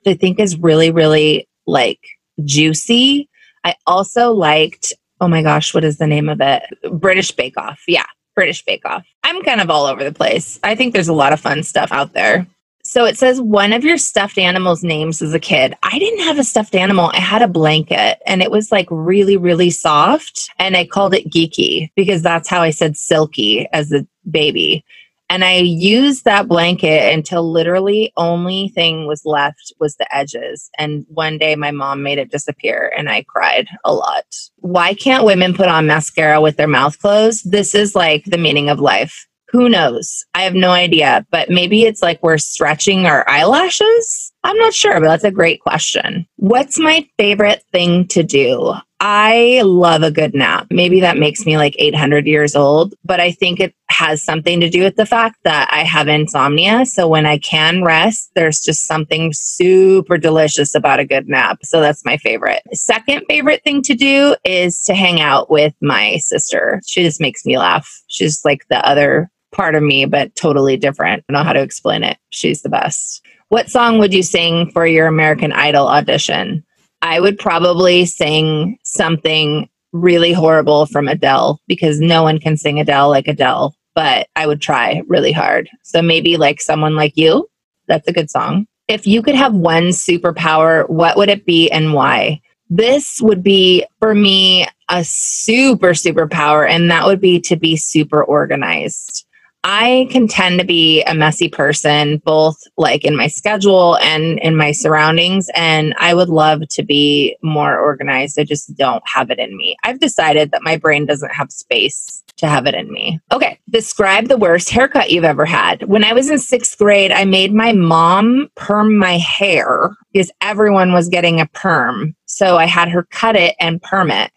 which 0.02 0.16
I 0.16 0.18
think 0.18 0.40
is 0.40 0.58
really, 0.58 0.90
really 0.90 1.48
like 1.66 2.00
juicy. 2.44 3.28
I 3.64 3.74
also 3.86 4.32
liked, 4.32 4.92
oh 5.20 5.28
my 5.28 5.42
gosh, 5.42 5.74
what 5.74 5.84
is 5.84 5.98
the 5.98 6.06
name 6.06 6.28
of 6.28 6.40
it? 6.40 6.62
British 6.92 7.30
Bake 7.30 7.56
Off. 7.56 7.82
Yeah, 7.86 8.06
British 8.34 8.64
Bake 8.64 8.84
Off. 8.84 9.06
I'm 9.22 9.42
kind 9.42 9.60
of 9.60 9.70
all 9.70 9.86
over 9.86 10.02
the 10.02 10.12
place. 10.12 10.58
I 10.64 10.74
think 10.74 10.92
there's 10.92 11.08
a 11.08 11.12
lot 11.12 11.32
of 11.32 11.40
fun 11.40 11.62
stuff 11.62 11.92
out 11.92 12.14
there. 12.14 12.46
So 12.88 13.04
it 13.04 13.18
says 13.18 13.38
one 13.38 13.74
of 13.74 13.84
your 13.84 13.98
stuffed 13.98 14.38
animals' 14.38 14.82
names 14.82 15.20
as 15.20 15.34
a 15.34 15.38
kid. 15.38 15.76
I 15.82 15.98
didn't 15.98 16.24
have 16.24 16.38
a 16.38 16.42
stuffed 16.42 16.74
animal. 16.74 17.10
I 17.12 17.20
had 17.20 17.42
a 17.42 17.46
blanket 17.46 18.16
and 18.24 18.40
it 18.40 18.50
was 18.50 18.72
like 18.72 18.88
really, 18.90 19.36
really 19.36 19.68
soft. 19.68 20.48
And 20.58 20.74
I 20.74 20.86
called 20.86 21.12
it 21.12 21.28
Geeky 21.28 21.90
because 21.96 22.22
that's 22.22 22.48
how 22.48 22.62
I 22.62 22.70
said 22.70 22.96
silky 22.96 23.68
as 23.74 23.92
a 23.92 24.06
baby. 24.30 24.86
And 25.28 25.44
I 25.44 25.56
used 25.56 26.24
that 26.24 26.48
blanket 26.48 27.12
until 27.12 27.52
literally 27.52 28.10
only 28.16 28.70
thing 28.70 29.06
was 29.06 29.26
left 29.26 29.70
was 29.78 29.96
the 29.96 30.16
edges. 30.16 30.70
And 30.78 31.04
one 31.10 31.36
day 31.36 31.56
my 31.56 31.72
mom 31.72 32.02
made 32.02 32.16
it 32.16 32.30
disappear 32.30 32.90
and 32.96 33.10
I 33.10 33.22
cried 33.24 33.68
a 33.84 33.92
lot. 33.92 34.24
Why 34.60 34.94
can't 34.94 35.26
women 35.26 35.52
put 35.52 35.68
on 35.68 35.86
mascara 35.86 36.40
with 36.40 36.56
their 36.56 36.66
mouth 36.66 36.98
closed? 36.98 37.52
This 37.52 37.74
is 37.74 37.94
like 37.94 38.24
the 38.24 38.38
meaning 38.38 38.70
of 38.70 38.80
life. 38.80 39.28
Who 39.50 39.68
knows? 39.68 40.24
I 40.34 40.42
have 40.42 40.54
no 40.54 40.70
idea, 40.70 41.26
but 41.30 41.48
maybe 41.48 41.84
it's 41.84 42.02
like 42.02 42.22
we're 42.22 42.38
stretching 42.38 43.06
our 43.06 43.28
eyelashes. 43.28 44.32
I'm 44.44 44.58
not 44.58 44.74
sure, 44.74 45.00
but 45.00 45.06
that's 45.06 45.24
a 45.24 45.30
great 45.30 45.60
question. 45.60 46.26
What's 46.36 46.78
my 46.78 47.08
favorite 47.16 47.62
thing 47.72 48.06
to 48.08 48.22
do? 48.22 48.74
I 49.00 49.62
love 49.64 50.02
a 50.02 50.10
good 50.10 50.34
nap. 50.34 50.66
Maybe 50.70 51.00
that 51.00 51.18
makes 51.18 51.46
me 51.46 51.56
like 51.56 51.76
800 51.78 52.26
years 52.26 52.56
old, 52.56 52.94
but 53.04 53.20
I 53.20 53.30
think 53.30 53.60
it 53.60 53.74
has 53.90 54.22
something 54.24 54.60
to 54.60 54.68
do 54.68 54.82
with 54.82 54.96
the 54.96 55.06
fact 55.06 55.36
that 55.44 55.68
I 55.72 55.84
have 55.84 56.08
insomnia. 56.08 56.84
So 56.84 57.08
when 57.08 57.24
I 57.24 57.38
can 57.38 57.84
rest, 57.84 58.30
there's 58.34 58.60
just 58.60 58.86
something 58.86 59.32
super 59.32 60.18
delicious 60.18 60.74
about 60.74 61.00
a 61.00 61.04
good 61.04 61.28
nap. 61.28 61.58
So 61.62 61.80
that's 61.80 62.04
my 62.04 62.16
favorite. 62.16 62.62
Second 62.72 63.24
favorite 63.28 63.62
thing 63.62 63.82
to 63.82 63.94
do 63.94 64.34
is 64.44 64.82
to 64.82 64.94
hang 64.94 65.20
out 65.20 65.48
with 65.48 65.74
my 65.80 66.16
sister. 66.18 66.80
She 66.86 67.02
just 67.02 67.20
makes 67.20 67.44
me 67.46 67.56
laugh. 67.56 67.88
She's 68.08 68.44
like 68.44 68.66
the 68.68 68.84
other 68.86 69.30
part 69.52 69.74
of 69.74 69.82
me, 69.82 70.04
but 70.04 70.34
totally 70.34 70.76
different. 70.76 71.24
I 71.28 71.32
don't 71.32 71.40
know 71.40 71.46
how 71.46 71.52
to 71.52 71.62
explain 71.62 72.02
it. 72.02 72.18
She's 72.30 72.62
the 72.62 72.68
best. 72.68 73.24
What 73.48 73.70
song 73.70 73.98
would 73.98 74.12
you 74.12 74.22
sing 74.22 74.70
for 74.72 74.86
your 74.86 75.06
American 75.06 75.52
Idol 75.52 75.88
audition? 75.88 76.64
I 77.00 77.20
would 77.20 77.38
probably 77.38 78.04
sing 78.04 78.78
something 78.84 79.68
really 79.92 80.32
horrible 80.32 80.86
from 80.86 81.08
Adele 81.08 81.60
because 81.66 82.00
no 82.00 82.22
one 82.22 82.38
can 82.38 82.56
sing 82.56 82.78
Adele 82.78 83.08
like 83.08 83.28
Adele, 83.28 83.74
but 83.94 84.28
I 84.36 84.46
would 84.46 84.60
try 84.60 85.02
really 85.06 85.32
hard. 85.32 85.68
So 85.82 86.02
maybe 86.02 86.36
like 86.36 86.60
someone 86.60 86.94
like 86.94 87.16
you. 87.16 87.48
That's 87.86 88.08
a 88.08 88.12
good 88.12 88.30
song. 88.30 88.66
If 88.86 89.06
you 89.06 89.22
could 89.22 89.34
have 89.34 89.54
one 89.54 89.88
superpower, 89.88 90.88
what 90.88 91.16
would 91.16 91.28
it 91.28 91.46
be 91.46 91.70
and 91.70 91.94
why? 91.94 92.40
This 92.70 93.18
would 93.22 93.42
be 93.42 93.86
for 93.98 94.14
me 94.14 94.66
a 94.90 95.04
super 95.04 95.90
superpower, 95.90 96.68
and 96.68 96.90
that 96.90 97.06
would 97.06 97.20
be 97.20 97.40
to 97.40 97.56
be 97.56 97.76
super 97.76 98.22
organized. 98.22 99.26
I 99.70 100.08
can 100.10 100.28
tend 100.28 100.58
to 100.60 100.64
be 100.64 101.02
a 101.02 101.14
messy 101.14 101.46
person, 101.46 102.22
both 102.24 102.56
like 102.78 103.04
in 103.04 103.14
my 103.14 103.26
schedule 103.26 103.98
and 103.98 104.38
in 104.38 104.56
my 104.56 104.72
surroundings. 104.72 105.50
And 105.54 105.94
I 105.98 106.14
would 106.14 106.30
love 106.30 106.66
to 106.70 106.82
be 106.82 107.36
more 107.42 107.78
organized. 107.78 108.38
I 108.38 108.44
just 108.44 108.74
don't 108.76 109.06
have 109.06 109.30
it 109.30 109.38
in 109.38 109.54
me. 109.58 109.76
I've 109.84 110.00
decided 110.00 110.52
that 110.52 110.62
my 110.62 110.78
brain 110.78 111.04
doesn't 111.04 111.34
have 111.34 111.52
space 111.52 112.24
to 112.38 112.46
have 112.46 112.66
it 112.66 112.74
in 112.74 112.90
me. 112.90 113.20
Okay, 113.30 113.58
describe 113.68 114.28
the 114.28 114.38
worst 114.38 114.70
haircut 114.70 115.10
you've 115.10 115.24
ever 115.24 115.44
had. 115.44 115.82
When 115.82 116.02
I 116.02 116.14
was 116.14 116.30
in 116.30 116.38
sixth 116.38 116.78
grade, 116.78 117.12
I 117.12 117.26
made 117.26 117.52
my 117.52 117.74
mom 117.74 118.48
perm 118.54 118.96
my 118.96 119.18
hair 119.18 119.90
because 120.14 120.30
everyone 120.40 120.94
was 120.94 121.10
getting 121.10 121.42
a 121.42 121.46
perm. 121.46 122.16
So 122.24 122.56
I 122.56 122.64
had 122.64 122.88
her 122.88 123.02
cut 123.10 123.36
it 123.36 123.54
and 123.60 123.82
perm 123.82 124.10
it. 124.10 124.30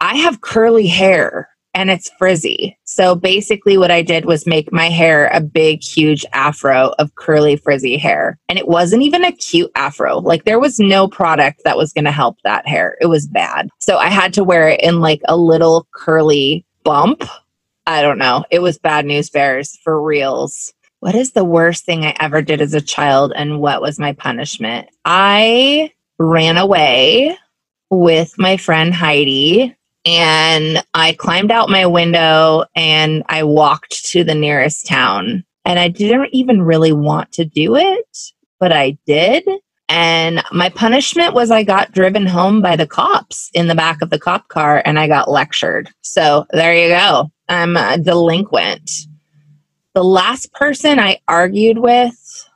I 0.00 0.18
have 0.18 0.40
curly 0.40 0.86
hair 0.86 1.48
and 1.74 1.90
it's 1.90 2.10
frizzy. 2.18 2.76
So 2.84 3.14
basically, 3.14 3.78
what 3.78 3.90
I 3.90 4.02
did 4.02 4.24
was 4.24 4.46
make 4.46 4.72
my 4.72 4.88
hair 4.88 5.28
a 5.28 5.40
big, 5.40 5.82
huge 5.82 6.24
afro 6.32 6.92
of 6.98 7.14
curly, 7.14 7.56
frizzy 7.56 7.96
hair. 7.96 8.38
And 8.48 8.58
it 8.58 8.68
wasn't 8.68 9.02
even 9.02 9.24
a 9.24 9.32
cute 9.32 9.70
afro. 9.74 10.18
Like, 10.18 10.44
there 10.44 10.60
was 10.60 10.78
no 10.78 11.08
product 11.08 11.62
that 11.64 11.76
was 11.76 11.92
going 11.92 12.04
to 12.04 12.12
help 12.12 12.36
that 12.44 12.66
hair. 12.66 12.96
It 13.00 13.06
was 13.06 13.26
bad. 13.26 13.68
So 13.78 13.96
I 13.96 14.08
had 14.08 14.34
to 14.34 14.44
wear 14.44 14.68
it 14.68 14.82
in 14.82 15.00
like 15.00 15.22
a 15.26 15.36
little 15.36 15.86
curly 15.94 16.64
bump. 16.84 17.24
I 17.86 18.02
don't 18.02 18.18
know. 18.18 18.44
It 18.50 18.60
was 18.60 18.78
bad 18.78 19.06
news 19.06 19.30
bears 19.30 19.78
for 19.82 20.00
reals. 20.00 20.72
What 21.00 21.14
is 21.16 21.32
the 21.32 21.44
worst 21.44 21.84
thing 21.84 22.04
I 22.04 22.14
ever 22.20 22.42
did 22.42 22.60
as 22.60 22.74
a 22.74 22.80
child, 22.80 23.32
and 23.34 23.60
what 23.60 23.82
was 23.82 23.98
my 23.98 24.12
punishment? 24.12 24.88
I 25.04 25.90
ran 26.18 26.58
away 26.58 27.36
with 27.90 28.38
my 28.38 28.56
friend 28.56 28.94
Heidi 28.94 29.74
and 30.04 30.84
I 30.94 31.12
climbed 31.12 31.50
out 31.50 31.70
my 31.70 31.86
window 31.86 32.64
and 32.74 33.22
I 33.28 33.44
walked 33.44 34.04
to 34.06 34.24
the 34.24 34.34
nearest 34.34 34.86
town. 34.86 35.44
And 35.64 35.78
I 35.78 35.88
didn't 35.88 36.30
even 36.32 36.62
really 36.62 36.92
want 36.92 37.30
to 37.32 37.44
do 37.44 37.76
it, 37.76 38.18
but 38.58 38.72
I 38.72 38.98
did. 39.06 39.48
And 39.88 40.42
my 40.50 40.70
punishment 40.70 41.34
was 41.34 41.50
I 41.50 41.62
got 41.62 41.92
driven 41.92 42.26
home 42.26 42.62
by 42.62 42.76
the 42.76 42.86
cops 42.86 43.50
in 43.54 43.68
the 43.68 43.74
back 43.74 44.02
of 44.02 44.10
the 44.10 44.18
cop 44.18 44.48
car 44.48 44.82
and 44.84 44.98
I 44.98 45.06
got 45.06 45.30
lectured. 45.30 45.90
So 46.00 46.46
there 46.50 46.74
you 46.74 46.88
go. 46.88 47.30
I'm 47.48 47.76
a 47.76 47.98
delinquent. 47.98 48.90
The 49.94 50.02
last 50.02 50.52
person 50.54 50.98
I 50.98 51.18
argued 51.28 51.78
with 51.78 52.48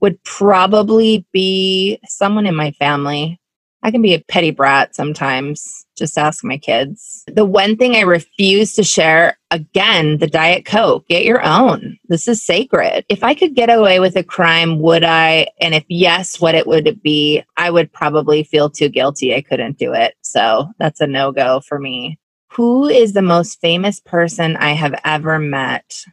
would 0.00 0.22
probably 0.24 1.24
be 1.32 1.98
someone 2.06 2.46
in 2.46 2.56
my 2.56 2.72
family. 2.72 3.40
I 3.82 3.90
can 3.90 4.02
be 4.02 4.14
a 4.14 4.20
petty 4.20 4.50
brat 4.50 4.94
sometimes. 4.94 5.86
Just 6.00 6.18
ask 6.18 6.42
my 6.42 6.56
kids. 6.58 7.24
The 7.28 7.44
one 7.44 7.76
thing 7.76 7.94
I 7.94 8.00
refuse 8.00 8.74
to 8.74 8.82
share 8.82 9.38
again, 9.50 10.18
the 10.18 10.26
Diet 10.26 10.64
Coke, 10.64 11.06
get 11.08 11.24
your 11.24 11.44
own. 11.44 11.98
This 12.08 12.26
is 12.26 12.42
sacred. 12.42 13.04
If 13.08 13.22
I 13.22 13.34
could 13.34 13.54
get 13.54 13.68
away 13.68 14.00
with 14.00 14.16
a 14.16 14.24
crime, 14.24 14.80
would 14.80 15.04
I? 15.04 15.46
And 15.60 15.74
if 15.74 15.84
yes, 15.88 16.40
what 16.40 16.54
it 16.54 16.66
would 16.66 17.02
be, 17.02 17.44
I 17.56 17.70
would 17.70 17.92
probably 17.92 18.42
feel 18.42 18.70
too 18.70 18.88
guilty. 18.88 19.34
I 19.34 19.42
couldn't 19.42 19.78
do 19.78 19.92
it. 19.92 20.14
So 20.22 20.68
that's 20.78 21.00
a 21.00 21.06
no 21.06 21.32
go 21.32 21.60
for 21.60 21.78
me. 21.78 22.18
Who 22.52 22.88
is 22.88 23.12
the 23.12 23.22
most 23.22 23.60
famous 23.60 24.00
person 24.00 24.56
I 24.56 24.72
have 24.72 24.98
ever 25.04 25.38
met? 25.38 26.04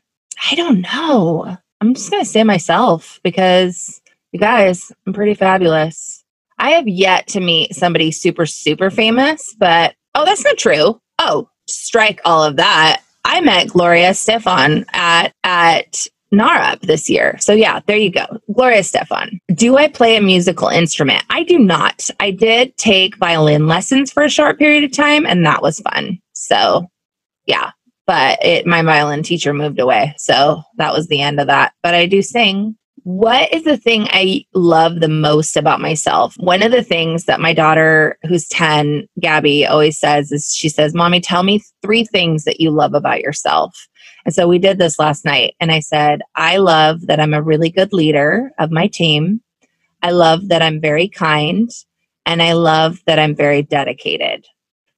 I 0.51 0.55
don't 0.55 0.81
know. 0.81 1.57
I'm 1.81 1.93
just 1.93 2.11
going 2.11 2.23
to 2.23 2.29
say 2.29 2.43
myself 2.43 3.19
because 3.23 4.01
you 4.31 4.39
guys, 4.39 4.91
I'm 5.05 5.13
pretty 5.13 5.33
fabulous. 5.33 6.16
I 6.59 6.71
have 6.71 6.87
yet 6.87 7.27
to 7.27 7.39
meet 7.39 7.75
somebody 7.75 8.11
super, 8.11 8.45
super 8.45 8.89
famous, 8.89 9.55
but 9.59 9.95
oh, 10.15 10.25
that's 10.25 10.43
not 10.43 10.57
true. 10.57 10.99
Oh, 11.19 11.49
strike 11.67 12.21
all 12.25 12.43
of 12.43 12.55
that. 12.57 13.01
I 13.25 13.41
met 13.41 13.67
Gloria 13.67 14.11
Estefan 14.11 14.85
at 14.93 15.33
at 15.43 16.07
NARUP 16.33 16.81
this 16.81 17.09
year. 17.09 17.37
So 17.39 17.53
yeah, 17.53 17.81
there 17.85 17.97
you 17.97 18.11
go. 18.11 18.25
Gloria 18.53 18.81
Estefan. 18.81 19.39
Do 19.53 19.77
I 19.77 19.87
play 19.87 20.17
a 20.17 20.21
musical 20.21 20.67
instrument? 20.67 21.23
I 21.29 21.43
do 21.43 21.59
not. 21.59 22.09
I 22.19 22.31
did 22.31 22.75
take 22.77 23.17
violin 23.17 23.67
lessons 23.67 24.11
for 24.11 24.23
a 24.23 24.29
short 24.29 24.59
period 24.59 24.83
of 24.83 24.91
time 24.91 25.25
and 25.25 25.45
that 25.45 25.61
was 25.61 25.79
fun. 25.79 26.19
So 26.33 26.87
yeah, 27.45 27.71
but 28.05 28.43
it 28.43 28.65
my 28.65 28.81
violin 28.81 29.23
teacher 29.23 29.53
moved 29.53 29.79
away. 29.79 30.15
So 30.17 30.63
that 30.77 30.93
was 30.93 31.07
the 31.07 31.21
end 31.21 31.39
of 31.39 31.47
that. 31.47 31.73
But 31.83 31.93
I 31.93 32.05
do 32.05 32.21
sing 32.21 32.77
what 33.07 33.53
is 33.53 33.63
the 33.63 33.77
thing 33.77 34.05
I 34.09 34.43
love 34.53 34.99
the 34.99 35.07
most 35.07 35.55
about 35.55 35.79
myself? 35.79 36.35
One 36.39 36.61
of 36.61 36.73
the 36.73 36.83
things 36.83 37.23
that 37.23 37.39
my 37.39 37.53
daughter, 37.53 38.19
who's 38.27 38.49
10, 38.49 39.07
Gabby, 39.21 39.65
always 39.65 39.97
says 39.97 40.29
is 40.33 40.53
she 40.53 40.67
says, 40.67 40.93
Mommy, 40.93 41.21
tell 41.21 41.43
me 41.43 41.63
three 41.81 42.03
things 42.03 42.43
that 42.43 42.59
you 42.59 42.69
love 42.69 42.93
about 42.93 43.21
yourself. 43.21 43.87
And 44.25 44.35
so 44.35 44.45
we 44.45 44.59
did 44.59 44.77
this 44.77 44.99
last 44.99 45.23
night. 45.23 45.55
And 45.61 45.71
I 45.71 45.79
said, 45.79 46.21
I 46.35 46.57
love 46.57 47.07
that 47.07 47.21
I'm 47.21 47.33
a 47.33 47.41
really 47.41 47.69
good 47.69 47.93
leader 47.93 48.51
of 48.59 48.71
my 48.71 48.87
team. 48.87 49.39
I 50.03 50.11
love 50.11 50.49
that 50.49 50.61
I'm 50.61 50.81
very 50.81 51.07
kind. 51.07 51.71
And 52.25 52.43
I 52.43 52.51
love 52.51 52.99
that 53.05 53.19
I'm 53.19 53.37
very 53.37 53.61
dedicated. 53.61 54.45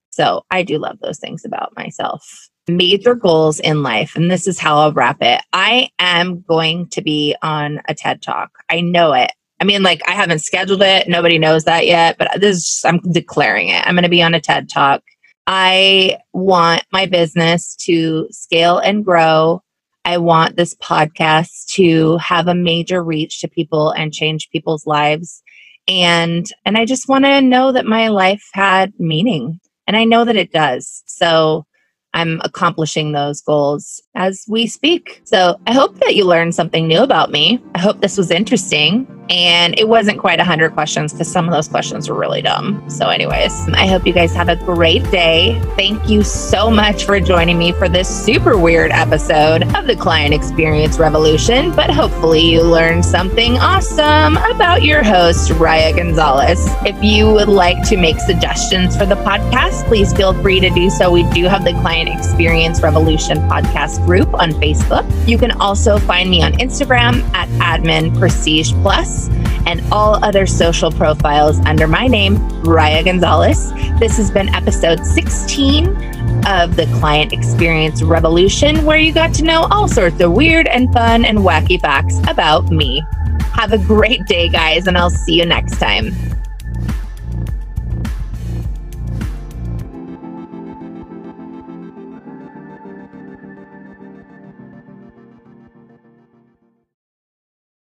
So 0.09 0.45
I 0.49 0.63
do 0.63 0.79
love 0.79 0.97
those 0.99 1.19
things 1.19 1.45
about 1.45 1.73
myself 1.75 2.48
major 2.69 3.15
goals 3.15 3.59
in 3.59 3.83
life, 3.83 4.15
and 4.15 4.29
this 4.29 4.47
is 4.47 4.59
how 4.59 4.77
I'll 4.77 4.93
wrap 4.93 5.17
it. 5.21 5.41
I 5.53 5.89
am 5.99 6.41
going 6.41 6.87
to 6.89 7.01
be 7.01 7.35
on 7.41 7.81
a 7.87 7.93
TED 7.93 8.21
Talk. 8.21 8.51
I 8.69 8.81
know 8.81 9.13
it. 9.13 9.31
I 9.59 9.65
mean, 9.65 9.83
like, 9.83 10.01
I 10.07 10.11
haven't 10.11 10.39
scheduled 10.39 10.81
it. 10.81 11.07
Nobody 11.09 11.37
knows 11.37 11.65
that 11.65 11.85
yet, 11.85 12.17
but 12.17 12.29
this 12.39 12.57
is 12.57 12.81
I'm 12.85 12.99
declaring 13.11 13.69
it. 13.69 13.85
I'm 13.85 13.95
going 13.95 14.03
to 14.03 14.09
be 14.09 14.23
on 14.23 14.33
a 14.33 14.39
TED 14.39 14.69
Talk. 14.69 15.01
I 15.47 16.17
want 16.31 16.83
my 16.91 17.07
business 17.07 17.75
to 17.77 18.27
scale 18.31 18.77
and 18.77 19.03
grow. 19.03 19.61
I 20.05 20.17
want 20.17 20.55
this 20.55 20.75
podcast 20.75 21.67
to 21.73 22.17
have 22.17 22.47
a 22.47 22.55
major 22.55 23.03
reach 23.03 23.41
to 23.41 23.47
people 23.47 23.91
and 23.91 24.13
change 24.13 24.49
people's 24.51 24.87
lives. 24.87 25.41
And 25.87 26.47
and 26.65 26.77
I 26.77 26.85
just 26.85 27.09
want 27.09 27.25
to 27.25 27.41
know 27.41 27.71
that 27.71 27.85
my 27.85 28.09
life 28.09 28.47
had 28.53 28.93
meaning. 28.99 29.59
And 29.87 29.97
I 29.97 30.03
know 30.03 30.23
that 30.23 30.35
it 30.35 30.51
does. 30.51 31.03
So 31.07 31.65
I'm 32.13 32.41
accomplishing 32.43 33.11
those 33.11 33.41
goals 33.41 34.01
as 34.15 34.45
we 34.47 34.67
speak. 34.67 35.21
So 35.25 35.59
I 35.67 35.73
hope 35.73 35.99
that 35.99 36.15
you 36.15 36.25
learned 36.25 36.55
something 36.55 36.87
new 36.87 37.01
about 37.01 37.31
me. 37.31 37.61
I 37.75 37.79
hope 37.79 38.01
this 38.01 38.17
was 38.17 38.31
interesting. 38.31 39.07
And 39.29 39.77
it 39.77 39.87
wasn't 39.87 40.17
quite 40.17 40.39
100 40.39 40.73
questions 40.73 41.13
because 41.13 41.31
some 41.31 41.45
of 41.45 41.53
those 41.53 41.67
questions 41.67 42.09
were 42.09 42.15
really 42.15 42.41
dumb. 42.41 42.83
So, 42.89 43.09
anyways, 43.09 43.69
I 43.69 43.85
hope 43.85 44.07
you 44.07 44.13
guys 44.13 44.33
have 44.33 44.49
a 44.49 44.55
great 44.55 45.03
day. 45.11 45.61
Thank 45.75 46.09
you 46.09 46.23
so 46.23 46.71
much 46.71 47.05
for 47.05 47.19
joining 47.19 47.59
me 47.59 47.71
for 47.73 47.87
this 47.87 48.09
super 48.09 48.57
weird 48.57 48.91
episode 48.91 49.63
of 49.75 49.85
the 49.85 49.95
Client 49.95 50.33
Experience 50.33 50.97
Revolution. 50.97 51.71
But 51.75 51.91
hopefully, 51.91 52.41
you 52.41 52.63
learned 52.63 53.05
something 53.05 53.57
awesome 53.57 54.37
about 54.37 54.81
your 54.81 55.03
host, 55.03 55.51
Raya 55.51 55.95
Gonzalez. 55.95 56.65
If 56.83 57.01
you 57.03 57.31
would 57.31 57.49
like 57.49 57.87
to 57.89 57.97
make 57.97 58.19
suggestions 58.19 58.97
for 58.97 59.05
the 59.05 59.15
podcast, 59.15 59.85
please 59.85 60.11
feel 60.11 60.33
free 60.41 60.59
to 60.59 60.71
do 60.71 60.89
so. 60.89 61.11
We 61.11 61.21
do 61.31 61.45
have 61.45 61.63
the 61.63 61.73
Client 61.73 62.09
Experience 62.09 62.81
Revolution 62.81 63.37
podcast 63.49 64.03
group 64.05 64.33
on 64.33 64.53
Facebook. 64.53 65.05
You 65.27 65.37
can 65.37 65.51
also 65.51 65.99
find 65.99 66.31
me 66.31 66.41
on 66.41 66.53
Instagram 66.53 67.21
at 67.35 67.47
admin 67.59 68.17
prestige 68.17 68.71
plus 68.81 69.18
and 69.65 69.81
all 69.91 70.23
other 70.23 70.45
social 70.45 70.91
profiles 70.91 71.59
under 71.65 71.87
my 71.87 72.07
name, 72.07 72.37
Raya 72.63 73.03
Gonzalez. 73.03 73.71
This 73.99 74.17
has 74.17 74.31
been 74.31 74.49
episode 74.55 75.05
16 75.05 75.87
of 76.47 76.75
the 76.75 76.87
Client 76.99 77.33
Experience 77.33 78.01
Revolution, 78.01 78.85
where 78.85 78.97
you 78.97 79.13
got 79.13 79.33
to 79.35 79.43
know 79.43 79.67
all 79.71 79.87
sorts 79.87 80.19
of 80.19 80.31
weird 80.31 80.67
and 80.67 80.91
fun 80.93 81.25
and 81.25 81.39
wacky 81.39 81.79
facts 81.79 82.19
about 82.27 82.69
me. 82.69 83.03
Have 83.53 83.73
a 83.73 83.77
great 83.77 84.25
day, 84.25 84.49
guys, 84.49 84.87
and 84.87 84.97
I'll 84.97 85.09
see 85.09 85.33
you 85.33 85.45
next 85.45 85.79
time. 85.79 86.13